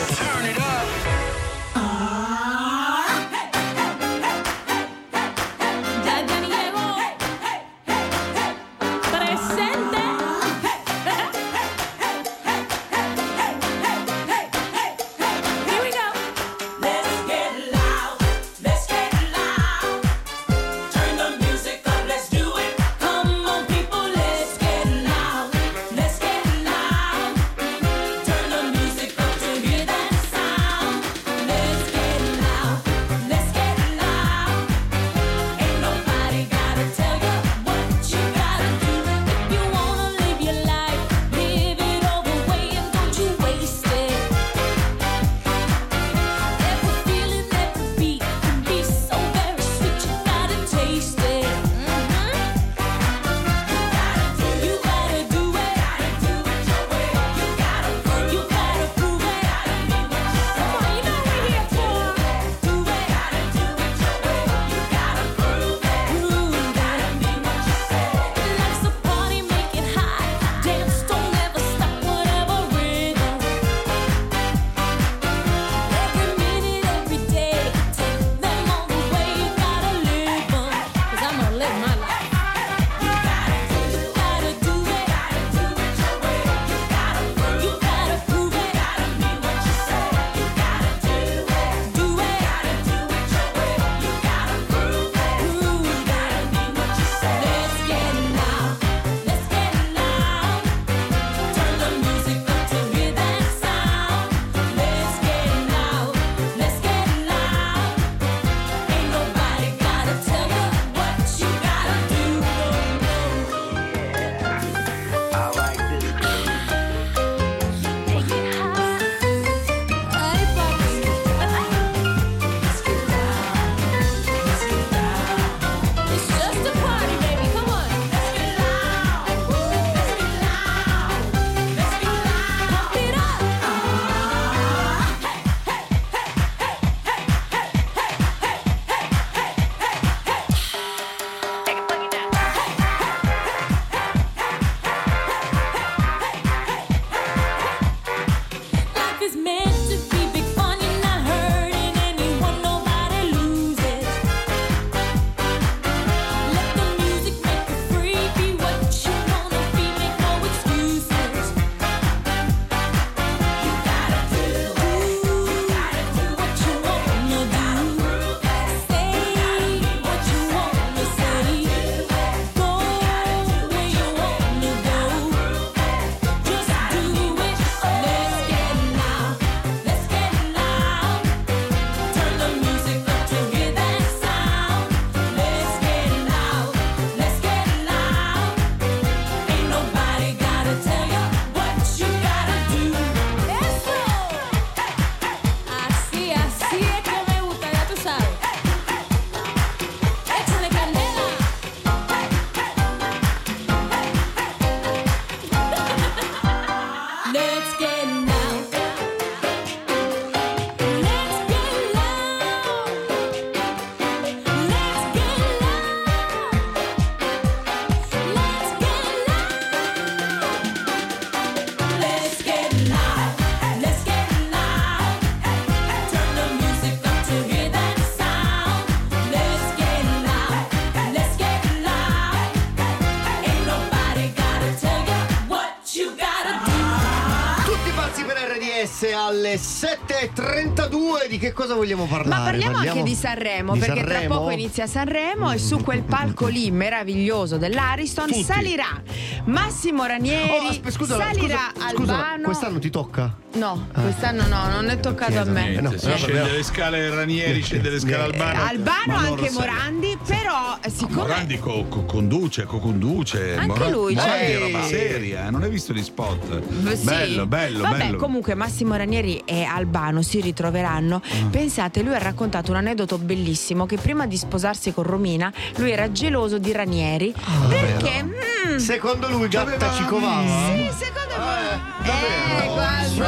[240.28, 242.28] 7.32 di che cosa vogliamo parlare?
[242.28, 244.34] Ma parliamo, anche di Sanremo, di perché tra Sanremo?
[244.38, 248.42] poco inizia Sanremo e su quel palco lì meraviglioso dell'Ariston Tutti.
[248.42, 249.02] salirà
[249.46, 252.42] Massimo Ranieri, Oh, aspe- scusa, salirà scusa, scusa, Albano.
[252.44, 253.34] quest'anno ti tocca?
[253.52, 255.70] No, quest'anno no, non è toccato a me.
[255.70, 256.46] Niente, no, si vabbè, scende no.
[256.52, 258.62] le scale Ranieri, scende le scale Albano.
[258.64, 263.54] Albano loro anche Morandi, però eh, siccome Morandi co- co- conduce, co-conduce.
[263.54, 266.60] Anche Mora- lui, Morandi cioè- è roba seria, eh, non hai visto gli spot?
[266.60, 267.04] V- sì.
[267.04, 268.16] Bello, bello, Vabbè, bello.
[268.18, 271.16] comunque Massimo Ranieri e Albano si ritroveranno.
[271.22, 271.46] Ah.
[271.50, 276.10] Pensate, lui ha raccontato un aneddoto bellissimo che prima di sposarsi con Romina, lui era
[276.12, 277.34] geloso di Ranieri
[277.68, 280.42] perché mm, Secondo lui Gatta ci covava?
[280.72, 281.19] Sì, secondo me.
[281.32, 283.20] Eh, quando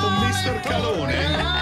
[0.00, 1.50] Con Mister Calone.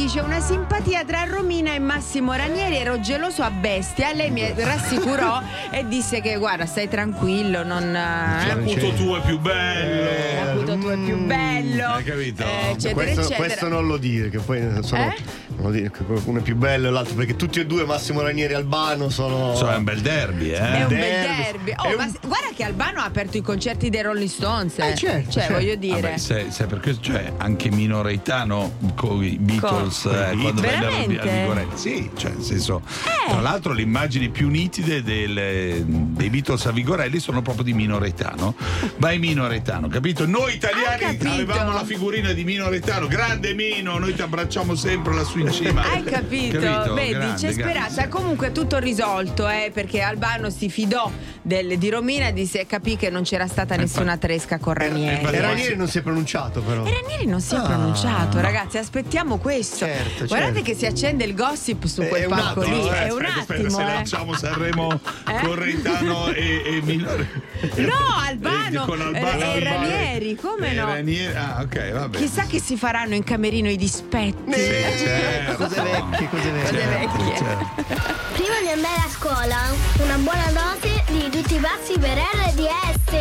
[0.00, 2.76] Dice, una simpatia tra Romina e Massimo Ranieri.
[2.76, 4.12] Ero geloso a bestia.
[4.14, 7.94] Lei mi rassicurò e disse che, guarda, stai tranquillo, non.
[7.94, 10.44] eh, L'acuto tuo è più bello.
[10.44, 11.86] L'acuto tuo è più bello.
[11.88, 12.42] Hai capito?
[12.44, 13.36] eh, eccetera, questo, eccetera.
[13.44, 15.16] questo non lo dire, che poi sono, Eh?
[15.58, 18.54] non dire che qualcuno è più bello e l'altro, perché tutti e due Massimo Ranieri
[18.54, 19.54] e Albano sono.
[19.54, 20.56] Cioè, è un bel derby, eh.
[20.56, 21.42] È un bel derby.
[21.42, 21.70] derby.
[21.72, 24.78] È Oh, un- ma guarda che Albano ha aperto i concerti dei Rolling Stones.
[24.78, 24.94] eh.
[24.94, 25.52] certo, cioè, certo.
[25.52, 26.00] voglio dire.
[26.00, 31.20] Vabbè, sai, sai perché c'è anche Minoretano con i Beatles Con- eh, quando vennero Veramente?
[31.20, 31.76] al Vigoretti.
[31.78, 32.82] Sì, cioè nel senso.
[32.86, 33.30] Eh.
[33.30, 38.54] Tra l'altro le immagini più nitide del- dei Beatles a Vigorelli sono proprio di Minoretano.
[38.98, 40.26] Vai Minoretano, capito?
[40.26, 41.28] Noi italiani capito?
[41.30, 45.82] avevamo la figurina di Minoretano, grande Mino, noi ti abbracciamo sempre lassù in cima.
[45.90, 46.58] Hai capito?
[46.60, 47.52] Vedi, Grande, c'è grande.
[47.52, 48.08] speranza.
[48.08, 51.10] Comunque tutto risolto, eh, perché Albano si fidò
[51.42, 55.24] del- di Romina e disse, capì che non c'era stata nessuna tresca con Ranieri.
[55.24, 56.84] E Ranieri non si è pronunciato, però.
[56.84, 58.42] E Ranieri non si è Ah, pronunciato, no.
[58.42, 58.78] ragazzi.
[58.78, 59.76] Aspettiamo questo.
[59.86, 60.70] Certo, Guardate certo.
[60.70, 62.88] che si accende il gossip su È quel palco lì.
[62.88, 63.70] eh, è un aspetta, aspetta, attimo.
[63.76, 63.84] se eh.
[63.86, 65.00] lanciamo Sanremo
[65.42, 67.28] con Reitano e, e Minore.
[67.76, 67.92] No,
[68.26, 69.64] Albano, Eh, con Albano, e- e.
[69.64, 70.86] Ranieri, come E no?
[70.86, 72.18] Ranieri- ah, ok, vabbè.
[72.18, 74.52] Chissà che si faranno in camerino i dispetti.
[74.52, 74.58] Sì,
[74.98, 75.56] certo.
[75.64, 76.70] Cose vecchie, cose vecchie.
[76.70, 77.98] Cose vecchie.
[78.32, 79.56] Prima di andare a scuola,
[80.02, 83.12] una buona dose di tutti i pazzi per RDS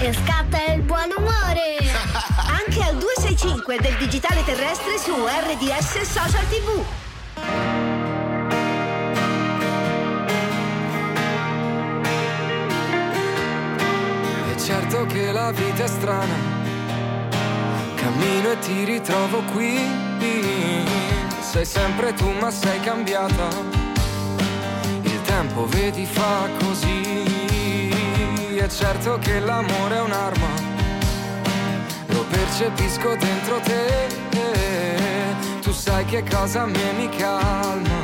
[0.00, 1.76] e scatta il buon umore.
[2.48, 6.82] Anche al 265 del digitale terrestre su RDS Social TV.
[14.52, 16.34] È certo che la vita è strana,
[17.94, 19.78] cammino e ti ritrovo qui.
[21.40, 23.48] Sei sempre tu ma sei cambiata,
[25.02, 27.33] il tempo vedi fa così.
[28.64, 30.48] È certo che l'amore è un'arma,
[32.06, 34.06] lo percepisco dentro te.
[35.60, 38.02] Tu sai che cosa a me mi calma.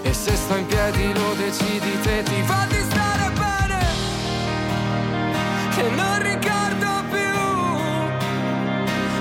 [0.00, 3.78] E se sto in piedi lo decidi te, ti fa di stare bene
[5.74, 7.34] che non ricordo più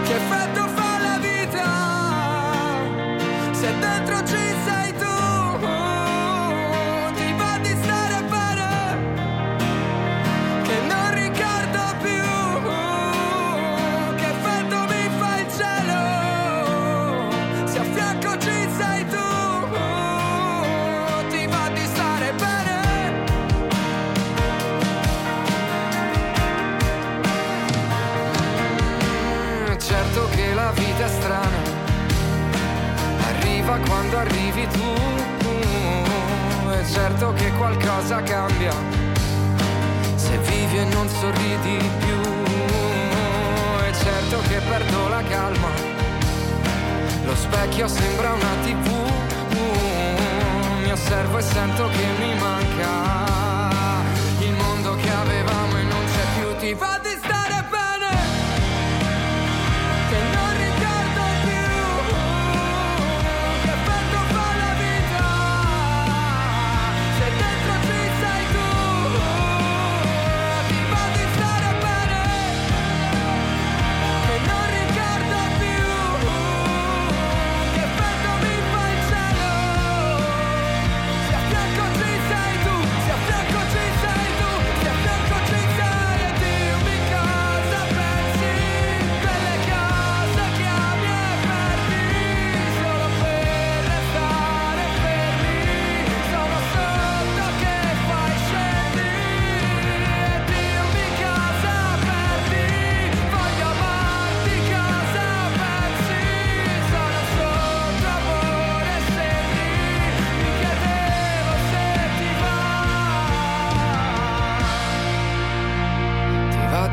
[0.03, 1.67] che effetto fa la vita
[3.51, 4.50] se dentro ci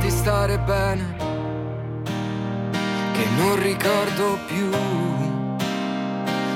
[0.08, 1.16] di stare bene
[3.12, 4.70] che non ricordo più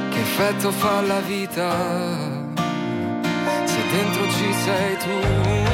[0.08, 1.70] che effetto fa la vita
[3.64, 5.71] se dentro ci sei tu.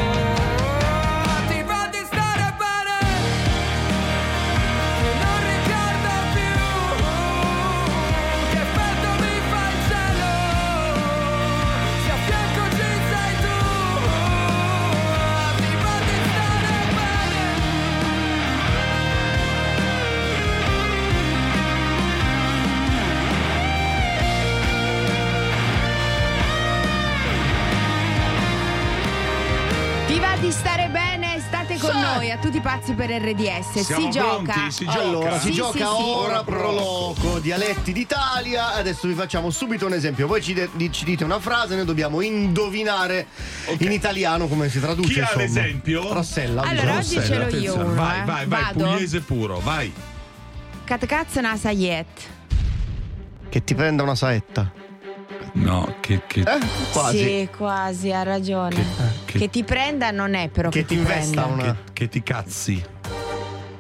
[32.49, 33.81] Tutti pazzi per RDS.
[33.81, 34.53] Siamo si gioca.
[34.53, 34.73] pronti?
[34.73, 35.01] Si gioca.
[35.01, 36.11] Allora, si Sì, gioca sì, sì.
[36.15, 38.73] ora proloco, dialetti d'Italia.
[38.75, 40.27] Adesso vi facciamo subito un esempio.
[40.27, 43.27] Voi ci, de- ci dite una frase, noi dobbiamo indovinare
[43.81, 45.13] in italiano come si traduce.
[45.13, 45.43] Chi ha insomma.
[45.43, 46.11] l'esempio?
[46.13, 46.63] Rossella.
[46.63, 48.91] Allora, bisogna- oggi ce l'ho io uno, vai, vai, vai, Vado?
[48.93, 49.93] pugliese puro, vai.
[50.85, 52.07] Cat cazzo una sayet.
[53.51, 54.73] Che ti prenda una saetta.
[55.53, 56.23] No, che.
[56.27, 56.41] che...
[56.41, 56.59] Eh?
[56.93, 57.19] Quasi.
[57.19, 58.77] Sì, quasi, ha ragione.
[59.25, 61.63] Che, ti prenda non è però che, Che ti investa prenda.
[61.65, 61.77] una.
[61.85, 62.85] Che, che ti cazzi.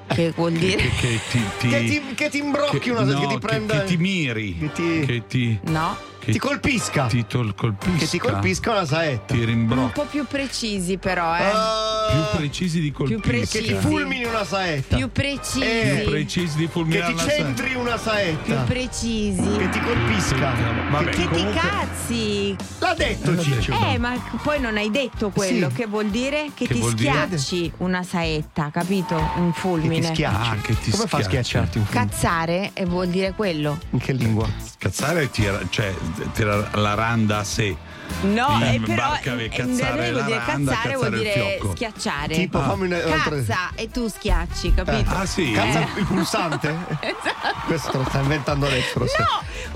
[0.06, 0.76] Che vuol dire?
[0.76, 3.80] Che, che ti, ti- Che ti, che ti imbrocchi che- una no, che ti prenda.
[3.80, 4.56] Che, ti miri.
[4.58, 5.58] Che ti, Che ti.
[5.64, 5.96] No.
[6.18, 7.06] Che ti colpisca.
[7.06, 7.96] Ti colpisca.
[7.98, 9.34] Che ti colpisca una saetta.
[9.34, 9.92] Ti Un rimbrocchi.
[9.94, 11.42] po' più precisi però, eh.
[11.42, 13.20] Ah, Più precisi di colpisca.
[13.28, 13.62] precisi.
[13.62, 14.96] che ti fulmini una saetta.
[14.96, 15.60] Più precisi.
[15.60, 17.44] Eh, Più precisi di che fulminare ti la saetta.
[17.44, 18.42] centri una saetta.
[18.54, 19.56] Più precisi.
[19.56, 20.54] Che ti colpisca.
[20.90, 22.56] Vabbè, Che ti comunque- cazzi.
[22.78, 23.72] L'ha detto Ciccio.
[23.72, 25.68] Eh, ma poi non hai detto quello.
[25.68, 25.74] Sì.
[25.74, 26.50] Che vuol dire?
[26.54, 27.12] Che, Che ti vuol dire?
[27.12, 29.14] schiacci una saetta, capito?
[29.16, 30.06] Un Che ti fulmine.
[30.14, 30.50] schiacci.
[30.50, 31.48] Ah, che ti Come fa a schiacci.
[31.48, 32.04] schiacciarti un film?
[32.08, 33.78] Cazzare e vuol dire quello.
[33.90, 34.48] In che lingua?
[34.78, 35.92] Cazzare tira, cioè,
[36.32, 37.76] tira la randa a sé.
[38.22, 42.34] No, eh, però cazzare realtà vuol la dire randa, cazzare vuol cazzare dire schiacciare.
[42.36, 45.10] Tipo, fammi una- Cazza e tu schiacci, capito?
[45.14, 45.52] Ah, sì?
[45.52, 46.00] Cazza Eh.
[46.00, 46.68] il pulsante?
[47.00, 47.56] Esatto.
[47.66, 48.98] Questo lo sta inventando adesso.
[48.98, 49.06] No!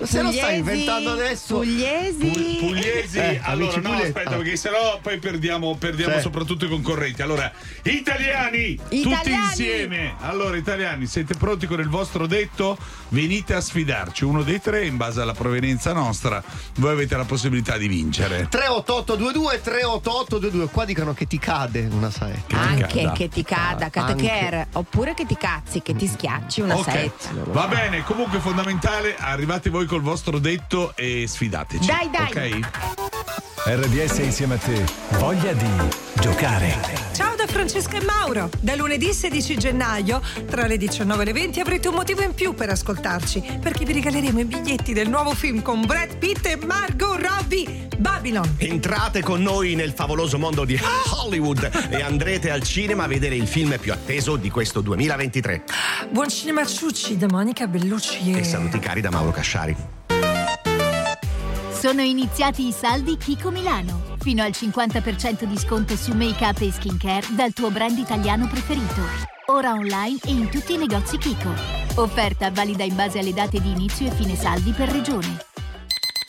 [0.06, 1.54] Se lo stai Pugliesi, inventando adesso.
[1.56, 2.56] Pugliesi.
[2.58, 4.06] Pugliesi, Eh, allora no, pugliesi.
[4.06, 4.36] aspetta, Ah.
[4.36, 6.20] perché sennò poi perdiamo, perdiamo Sì.
[6.22, 7.20] soprattutto i concorrenti.
[7.20, 7.52] Allora,
[7.82, 9.44] italiani, tutti Italiani.
[9.44, 10.14] insieme.
[10.20, 12.76] Allora, italiani, siete pronti con il vostro detto?
[13.10, 14.24] Venite a sfidarci.
[14.24, 16.21] Uno dei tre, in base alla provenienza nostra,
[16.76, 18.46] voi avete la possibilità di vincere.
[18.48, 22.58] 38822 38822 qua dicono che ti cade una saetta.
[22.58, 23.12] Anche cada.
[23.12, 27.30] che ti cada, catecher, oppure che ti cazzi, che ti schiacci una Ok, saetta.
[27.46, 31.86] va bene, comunque fondamentale, arrivate voi col vostro detto e sfidateci.
[31.86, 32.52] Dai, dai.
[32.60, 33.51] Ok?
[33.64, 34.84] RDS insieme a te.
[35.18, 35.70] Voglia di
[36.20, 36.74] giocare.
[37.12, 38.50] Ciao da Francesca e Mauro.
[38.58, 42.54] Da lunedì 16 gennaio, tra le 19 e le 20, avrete un motivo in più
[42.54, 47.24] per ascoltarci, perché vi regaleremo i biglietti del nuovo film con Brad Pitt e Margot
[47.24, 48.56] Robbie, Babylon.
[48.58, 50.76] Entrate con noi nel favoloso mondo di
[51.22, 55.62] Hollywood e andrete al cinema a vedere il film più atteso di questo 2023.
[56.10, 58.38] Buon cinema ciucci da Monica Bellucci e...
[58.40, 60.01] E saluti cari da Mauro Casciari.
[61.82, 64.14] Sono iniziati i saldi Kiko Milano.
[64.20, 69.00] Fino al 50% di sconto su make-up e skincare dal tuo brand italiano preferito.
[69.46, 71.52] Ora online e in tutti i negozi Kiko.
[71.96, 75.44] Offerta valida in base alle date di inizio e fine saldi per regione.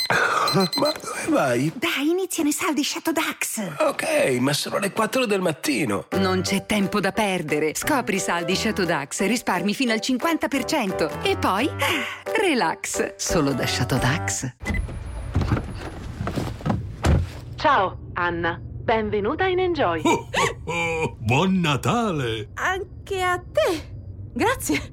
[0.73, 1.71] Ma dove vai?
[1.75, 3.75] Dai, iniziano i saldi Shadow Dax.
[3.77, 6.07] Ok, ma sono le 4 del mattino.
[6.13, 7.75] Non c'è tempo da perdere.
[7.75, 11.21] Scopri i saldi Shadow Dax e risparmi fino al 50%.
[11.21, 14.51] E poi, ah, relax, solo da Shadow Dax.
[17.63, 18.59] Ciao, Anna.
[18.61, 20.01] Benvenuta in Enjoy.
[20.65, 22.49] Oh, buon Natale!
[22.55, 24.31] Anche a te.
[24.33, 24.89] Grazie.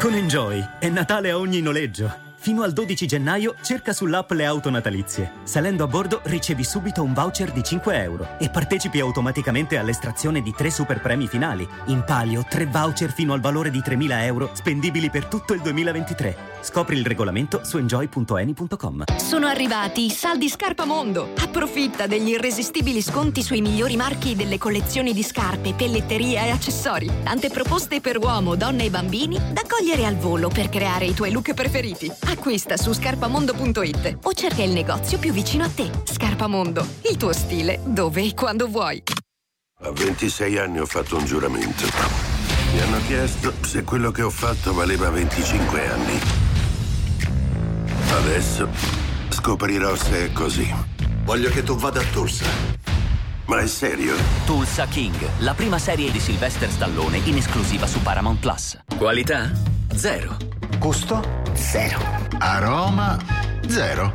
[0.00, 2.10] Con Enjoy è Natale a ogni noleggio.
[2.38, 5.32] Fino al 12 gennaio cerca sull'app le auto natalizie.
[5.42, 10.52] Salendo a bordo ricevi subito un voucher di 5 euro e partecipi automaticamente all'estrazione di
[10.52, 11.68] tre super premi finali.
[11.88, 16.55] In palio tre voucher fino al valore di 3.000 euro spendibili per tutto il 2023.
[16.66, 19.04] Scopri il regolamento su enjoy.eni.com.
[19.18, 21.30] Sono arrivati i saldi Scarpa Mondo.
[21.38, 27.08] Approfitta degli irresistibili sconti sui migliori marchi delle collezioni di scarpe, pelletteria e accessori.
[27.22, 31.30] Tante proposte per uomo, donne e bambini da cogliere al volo per creare i tuoi
[31.30, 32.10] look preferiti.
[32.24, 35.88] Acquista su scarpamondo.it o cerca il negozio più vicino a te.
[36.02, 39.00] Scarpamondo, il tuo stile dove e quando vuoi.
[39.82, 41.84] A 26 anni ho fatto un giuramento.
[42.72, 46.45] Mi hanno chiesto se quello che ho fatto valeva 25 anni.
[48.12, 48.68] Adesso
[49.28, 50.72] scoprirò se è così.
[51.24, 52.44] Voglio che tu vada a Tulsa.
[53.46, 54.14] Ma è serio?
[54.44, 58.78] Tulsa King, la prima serie di Sylvester Stallone in esclusiva su Paramount Plus.
[58.96, 59.50] Qualità?
[59.94, 60.36] Zero.
[60.78, 61.42] Gusto?
[61.52, 62.00] Zero.
[62.38, 63.16] Aroma?
[63.68, 64.12] Zero.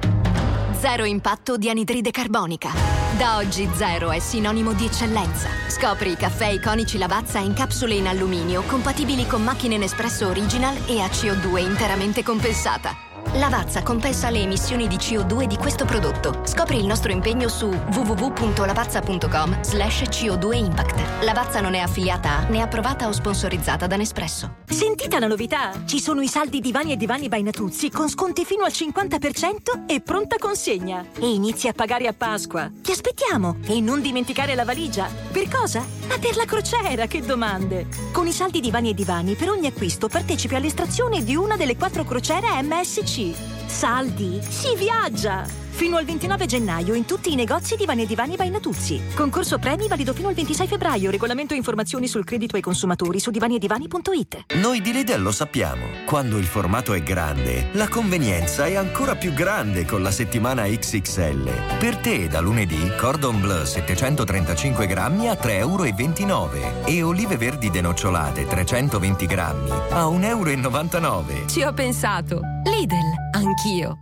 [0.80, 2.72] Zero impatto di anidride carbonica.
[3.18, 5.48] Da oggi zero è sinonimo di eccellenza.
[5.68, 11.00] Scopri i caffè iconici Lavazza in capsule in alluminio compatibili con macchine Nespresso Original e
[11.02, 13.11] a CO2 interamente compensata.
[13.36, 16.42] Lavazza compensa le emissioni di CO2 di questo prodotto.
[16.44, 21.24] Scopri il nostro impegno su www.lavazza.com slash CO2 Impact.
[21.24, 24.56] Lavazza non è affiliata a né approvata o sponsorizzata da Nespresso.
[24.66, 25.72] Sentite la novità!
[25.86, 30.02] Ci sono i saldi divani e divani by Natuzzi con sconti fino al 50% e
[30.02, 31.06] pronta consegna.
[31.18, 32.70] E inizi a pagare a Pasqua.
[32.82, 33.60] Ti aspettiamo!
[33.66, 35.08] E non dimenticare la valigia.
[35.32, 35.86] Per cosa?
[36.10, 37.88] Ma per la crociera, che domande!
[38.12, 42.04] Con i saldi divani e divani, per ogni acquisto partecipi all'estrazione di una delle quattro
[42.04, 43.21] crociere MSC.
[43.22, 43.61] cheese.
[43.72, 44.40] Saldi?
[44.48, 45.62] Si viaggia!
[45.82, 49.02] Fino al 29 gennaio in tutti i negozi Divani e Divani by Natuzzi.
[49.16, 51.10] Concorso premi valido fino al 26 febbraio.
[51.10, 54.54] Regolamento e informazioni sul credito ai consumatori su divaniedivani.it.
[54.58, 55.88] Noi di Lidl lo sappiamo.
[56.06, 61.78] Quando il formato è grande, la convenienza è ancora più grande con la settimana XXL.
[61.80, 68.46] Per te da lunedì Cordon Bleu 735 grammi a 3,29 euro e olive verdi denocciolate
[68.46, 71.48] 320 grammi a 1,99 euro.
[71.48, 72.42] Ci ho pensato.
[72.66, 73.98] Lidl, anch'io.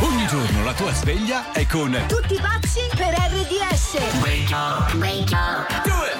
[0.00, 3.94] Ogni giorno la tua sveglia è con Tutti pazzi per RDS.
[4.20, 5.82] Wake up, wake up.
[5.84, 6.18] Do it.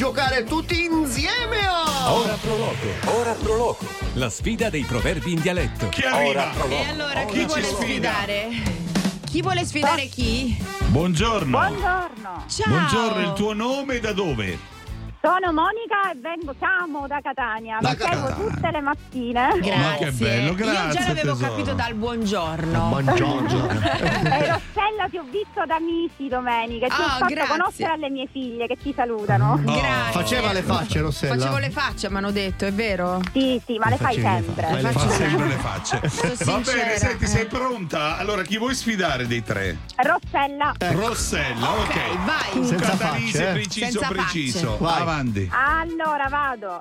[0.00, 2.14] Giocare tutti insieme a...
[2.14, 3.18] Ora Proloco.
[3.18, 3.86] Ora Proloco.
[4.14, 5.90] La sfida dei proverbi in dialetto.
[5.90, 6.54] Chi arriva?
[6.70, 8.48] E allora chi, Chi vuole sfidare?
[9.26, 10.56] Chi vuole sfidare chi?
[10.86, 11.58] Buongiorno.
[12.46, 12.66] Ciao.
[12.66, 14.79] Buongiorno, il tuo nome da dove?
[15.22, 17.76] Sono Monica e vengo, chiamo da Catania.
[17.78, 18.34] Da seguo Catania.
[18.54, 19.48] tutte le mattine.
[19.76, 21.50] Ma che bello, Io già grazie, l'avevo tesoro.
[21.50, 22.88] capito dal buongiorno.
[22.88, 23.68] Buongiorno.
[24.30, 27.48] E Rossella ti ho visto da amici domenica e ti Oh, ho fatto grazie.
[27.56, 29.60] conoscere alle mie figlie che ti salutano.
[29.62, 30.12] Grazie.
[30.12, 31.34] Faceva le facce, Rossella.
[31.36, 33.20] Facevo le facce, mi hanno detto, è vero?
[33.32, 34.62] Sì, sì, ma le fai le sempre.
[34.62, 34.80] facce.
[34.80, 36.00] Fa faccio sempre le facce.
[36.44, 37.46] Va bene, senti, sei Eh.
[37.46, 38.16] pronta?
[38.16, 39.76] Allora, chi vuoi sfidare dei tre?
[39.96, 40.72] Rossella.
[40.78, 42.24] Rossella, ok.
[42.24, 42.50] vai.
[42.52, 43.52] Cuca, Senza Danise, facce, eh.
[43.52, 44.76] preciso, Senza preciso.
[44.78, 45.04] facce.
[45.04, 45.04] Vai.
[45.10, 45.50] Avanti.
[45.52, 46.78] Allora vado.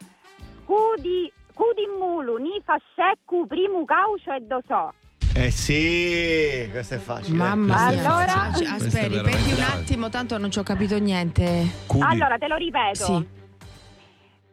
[0.66, 4.94] Cudi, cudi mulu, ni fasceccu, primu caucio e do so.
[5.34, 7.38] Eh sì, questo è facile.
[7.38, 8.00] Mamma mia.
[8.00, 8.28] Allora?
[8.28, 8.66] facile.
[8.66, 11.68] Cioè, Aspetta, ripeti un attimo, tanto non ci ho capito niente.
[11.88, 12.04] Cudi.
[12.04, 13.04] Allora te lo ripeto.
[13.06, 13.28] Sì.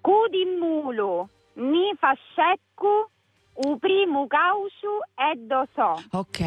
[0.00, 3.10] Cudi mulu, ni fasceccu,
[3.52, 6.02] u primu caucio e do so.
[6.12, 6.40] Ok.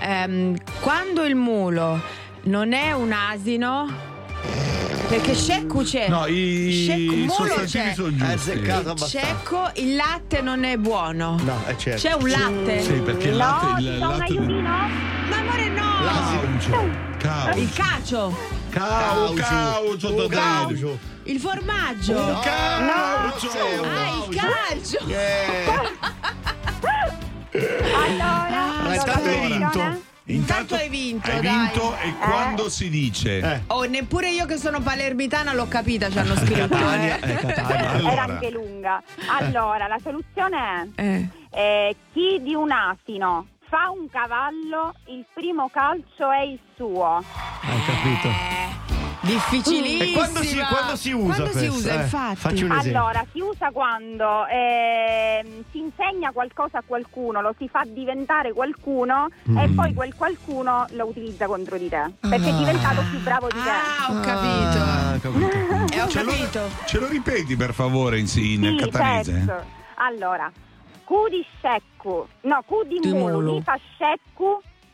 [0.00, 2.00] ehm, quando il mulo
[2.42, 3.86] non è un asino.
[5.08, 6.08] Perché scecco c'è.
[6.08, 8.32] No, i Scecco, mulo sostantivi sono È giusti.
[8.32, 9.72] azzeccato abbastanza.
[9.76, 11.36] Il latte non è buono.
[11.42, 12.00] No, è certo.
[12.08, 12.82] C'è un latte?
[12.82, 13.80] Sì, perché il No, latte.
[13.80, 14.60] Il un latte aiutino?
[14.60, 15.86] Ma amore no!
[16.04, 16.88] Caucio.
[17.18, 17.58] Caucio.
[17.58, 18.36] Il cacio,
[18.70, 20.28] Cau- Caucio, Un Tadeo.
[20.28, 20.98] caucio.
[21.24, 22.12] il formaggio.
[22.12, 23.50] Un caucio.
[23.82, 24.98] Ah, il calcio.
[27.50, 29.48] Allora, Ma allora, hai attenzione.
[29.48, 30.06] vinto.
[30.30, 31.56] Intanto hai vinto, Hai dai.
[31.70, 33.38] vinto e quando si dice?
[33.38, 33.60] Eh.
[33.68, 36.68] Oh, neppure io che sono palermitana l'ho capita, ci hanno scritto.
[36.68, 37.32] Catania, eh.
[37.32, 37.90] eh, Catania.
[37.90, 38.12] Allora.
[38.12, 39.02] Era anche lunga.
[39.38, 41.28] Allora, la soluzione è Eh.
[41.50, 47.16] eh, chi di un asino fa un cavallo, il primo calcio è il suo.
[47.62, 48.97] Hai capito?
[49.28, 50.04] Difficilissima.
[50.04, 51.74] E quando si, quando si usa Quando si questo?
[51.74, 52.36] usa, Eh, infatti.
[52.36, 52.98] Facci un esempio.
[53.00, 59.28] Allora, si usa quando ehm, si insegna qualcosa a qualcuno, lo si fa diventare qualcuno
[59.56, 59.74] e Mm.
[59.74, 62.02] poi quel qualcuno lo utilizza contro di te.
[62.20, 63.68] Perché è diventato più bravo di te.
[63.68, 64.78] Ah, ho capito.
[64.78, 65.66] Ah, ho capito.
[65.98, 66.68] Eh, ho Ce lo, capito.
[66.86, 69.32] ce lo ripeti per favore in, in Sì, catanese?
[69.46, 69.64] certo.
[69.96, 70.50] Allora,
[71.04, 72.98] cu di sceccu, no, cu di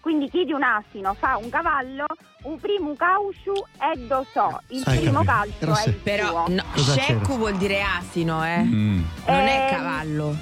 [0.04, 0.18] Di mulu, mulu.
[0.18, 2.04] di quindi chi di un asino fa un cavallo,
[2.42, 3.52] un primo cauciu
[3.92, 4.60] e do so.
[4.68, 5.66] Il Hai primo capito.
[5.72, 6.54] calcio è il Però suo.
[6.54, 8.62] no, scecco vuol dire asino, eh.
[8.62, 9.02] Mm.
[9.26, 10.36] Non è Ehm, cavallo.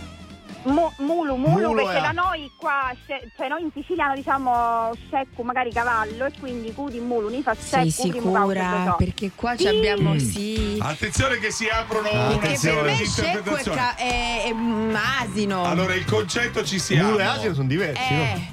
[0.65, 4.93] Mu- mulu, mulu, Mulo perché è- da noi qua, sce- cioè noi in siciliano diciamo
[5.09, 8.61] sceccu, magari cavallo, e quindi cu di mulu, ni fa Sei sceccu, primo cauciu do
[8.61, 8.95] sicura?
[8.97, 9.69] Perché qua ci Sì.
[9.69, 10.79] abbiamo sì.
[10.81, 13.77] Attenzione che si aprono Perché per attenzione, me scecco è, interpretazioni.
[13.77, 15.65] ca- è- è un asino.
[15.65, 18.23] Allora il concetto ci si Mulo e asino sono diversi, no?
[18.23, 18.47] eh,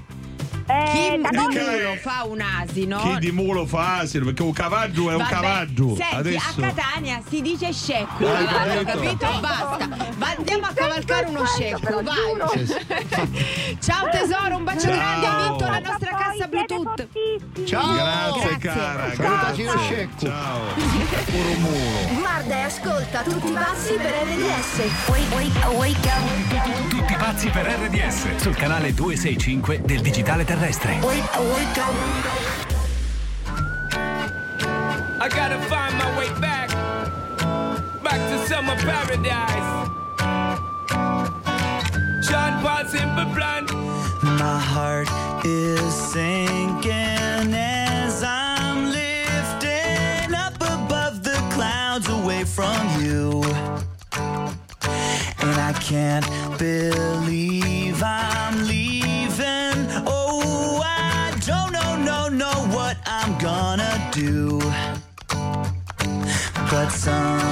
[0.69, 2.97] Eh, chi di mulo fa un asino.
[2.99, 4.25] Chi di mulo fa asino?
[4.25, 5.95] Perché un cavallo è un Vabbè, cavallo.
[5.95, 6.61] Senti, Adesso.
[6.61, 8.27] a Catania si dice scecco.
[8.31, 9.17] Hai cavallo, capito?
[9.25, 9.39] capito?
[9.39, 9.87] Basta.
[10.17, 12.67] Va- andiamo a cavalcare uno scecco, vai.
[13.81, 14.93] Ciao tesoro, un bacio Ciao.
[14.95, 17.07] grande, hai vinto la nostra cassa Bluetooth.
[17.65, 17.93] Ciao.
[17.93, 18.57] Grazie, Grazie.
[18.59, 19.13] cara.
[19.15, 19.87] Salutaci lo Grazie.
[19.95, 20.25] scecco.
[20.27, 20.59] Ciao.
[21.25, 22.19] Puro mulo.
[22.19, 25.07] Guarda e ascolta tutti pazzi per RDS.
[25.07, 26.89] Wake, wake, wake up.
[26.89, 30.57] Tutti pazzi per RDS sul canale 265 del digitale terrestre.
[30.59, 31.95] Wake, wake up.
[35.21, 36.69] I gotta find my way back,
[38.03, 39.87] back to summer paradise.
[42.27, 43.67] Sean Paul Simple Plan.
[44.37, 45.07] My heart
[45.45, 53.43] is sinking as I'm lifting up above the clouds away from you.
[55.41, 56.27] And I can't
[56.59, 58.88] believe I'm leaving.
[63.39, 64.59] Gonna do.
[66.69, 67.48] But someday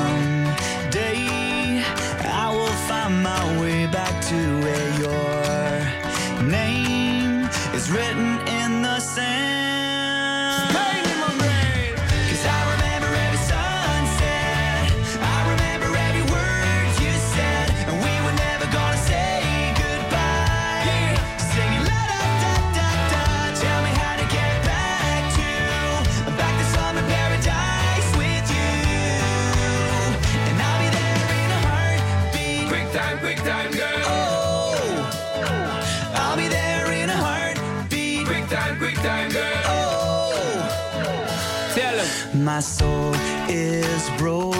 [42.57, 43.13] My soul
[43.47, 44.56] is broken,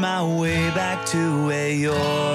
[0.00, 2.33] my way back to where your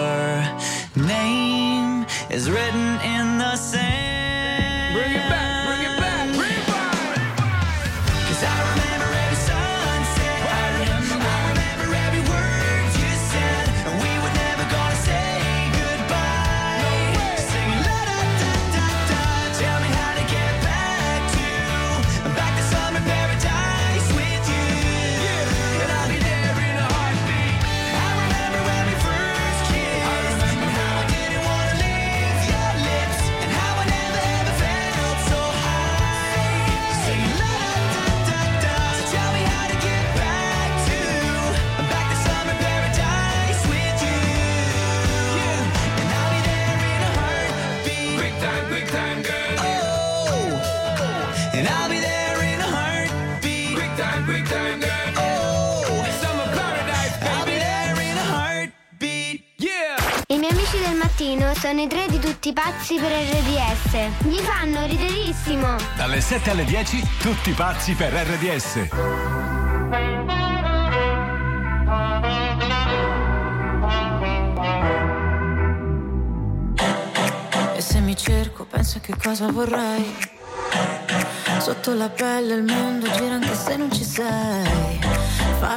[61.59, 64.23] sono i tre di tutti pazzi per RDS.
[64.27, 65.75] Mi fanno riderissimo.
[65.97, 68.75] Dalle 7 alle 10, tutti pazzi per RDS.
[77.75, 80.15] E se mi cerco, penso a che cosa vorrei.
[81.59, 85.28] Sotto la pelle il mondo gira anche se non ci sei.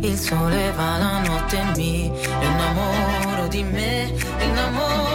[0.00, 5.05] Il sole va la notte mi innamoro di me, innamoro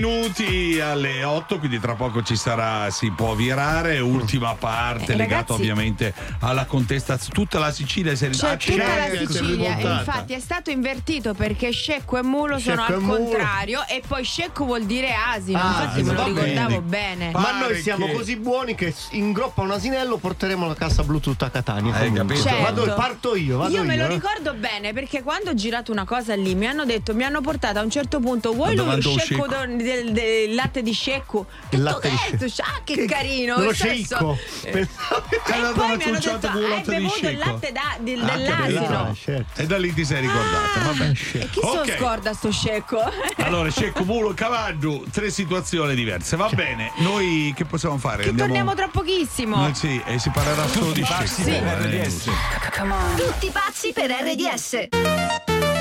[0.00, 3.98] minuti alle 8, quindi tra poco ci sarà, si può virare.
[3.98, 7.34] Ultima parte Eh, legata ragazzi- ovviamente alla contestazione.
[7.34, 9.98] Tutta la Sicilia si è C'è tutta la è Sicilia, rivoltata.
[9.98, 13.18] infatti è stato invertito perché scecco e mulo sono Scecco al e mulo.
[13.24, 17.30] contrario e poi scecco vuol dire asino, Ah, infatti me lo ricordavo bene.
[17.30, 17.30] bene.
[17.32, 21.42] Ma noi siamo che- così buoni che in groppa un asinello porteremo la cassa Bluetooth
[21.42, 21.92] a Catania.
[21.92, 22.40] Capito?
[22.40, 22.62] Certo.
[22.62, 23.82] Vado, parto io, vado io.
[23.84, 24.08] me lo eh.
[24.08, 27.78] ricordo bene perché quando ho girato una cosa lì mi hanno detto, mi hanno portato
[27.78, 29.46] a un certo punto, vuoi lo scecco.
[29.82, 31.46] Del, del- latte di scecco?
[31.70, 32.68] Il latte di Che scecco.
[32.68, 33.56] ah, che, carino!
[33.60, 34.78] Che senso- scecco.
[34.78, 34.88] E
[35.74, 39.14] poi mi hanno detto, hai bevuto il latte da- del- Ah, dell'asino.
[39.24, 39.44] bello.
[39.56, 40.80] E da lì ti sei ricordata.
[40.84, 41.04] Vabbè.
[41.08, 41.96] E chi se lo Ok.
[41.98, 42.98] scorda sto scecco?
[43.50, 46.36] Allora, Cecco, Mulo, Cavaggio, tre situazioni diverse.
[46.36, 48.22] Va bene, noi che possiamo fare?
[48.22, 49.66] Che torniamo tra pochissimo.
[49.68, 51.26] Eh, sì, e si parlerà solo di Cecco.
[51.26, 51.50] Sì.
[51.50, 52.08] Eh,
[53.16, 55.49] Tutti pazzi per RDS.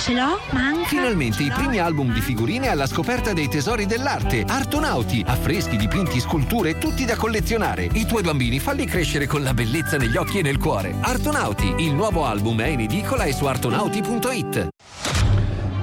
[0.00, 0.40] Ce l'ho?
[0.52, 0.86] Manca.
[0.86, 4.44] Finalmente i primi album di figurine alla scoperta dei tesori dell'arte.
[4.48, 7.86] Artonauti, affreschi, dipinti, sculture, tutti da collezionare.
[7.92, 10.94] I tuoi bambini falli crescere con la bellezza negli occhi e nel cuore.
[10.98, 14.68] Artonauti, il nuovo album è in edicola e su artonauti.it.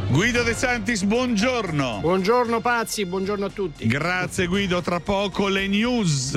[0.09, 1.99] Guido De Santis, buongiorno.
[2.01, 3.86] Buongiorno pazzi, buongiorno a tutti.
[3.86, 6.36] Grazie Guido, tra poco le news.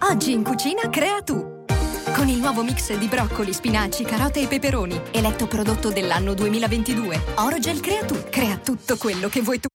[0.00, 1.55] Oggi in cucina crea tu.
[2.14, 7.20] Con il nuovo mix di broccoli, spinaci, carote e peperoni, eletto prodotto dell'anno 2022.
[7.36, 8.14] Orogel Crea tu.
[8.30, 9.66] Crea tutto quello che vuoi tu.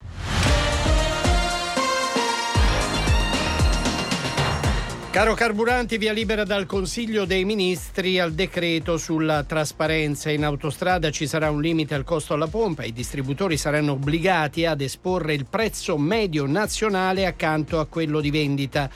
[5.11, 10.31] Caro Carburanti, via libera dal Consiglio dei Ministri al decreto sulla trasparenza.
[10.31, 12.85] In autostrada ci sarà un limite al costo alla pompa.
[12.85, 18.89] I distributori saranno obbligati ad esporre il prezzo medio nazionale accanto a quello di vendita.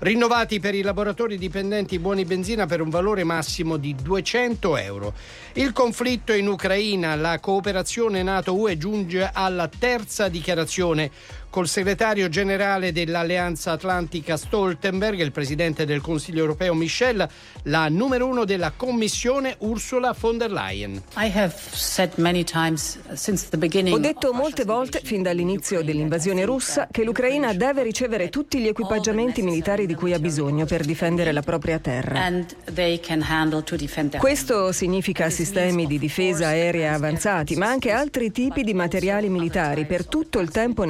[0.00, 5.12] Rinnovati per i lavoratori dipendenti buoni benzina per un valore massimo di 200 euro.
[5.54, 11.10] Il conflitto in Ucraina, la cooperazione NATO-UE giunge alla terza dichiarazione
[11.50, 17.28] col segretario generale dell'Alleanza Atlantica Stoltenberg, il presidente del Consiglio europeo Michel,
[17.64, 21.02] la numero uno della Commissione Ursula von der Leyen.
[23.92, 29.42] Ho detto molte volte, fin dall'inizio dell'invasione russa, che l'Ucraina deve ricevere tutti gli equipaggiamenti
[29.42, 32.30] militari di cui ha bisogno per difendere la propria terra.
[34.18, 40.06] Questo significa sistemi di difesa aerea avanzati, ma anche altri tipi di materiali militari per
[40.06, 40.84] tutto il tempo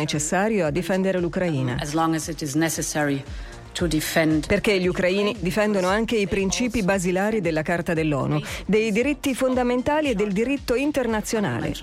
[0.49, 1.76] necessario a difendere l'Ucraina.
[4.49, 10.14] Perché gli ucraini difendono anche i principi basilari della Carta dell'ONU, dei diritti fondamentali e
[10.14, 11.74] del diritto internazionale.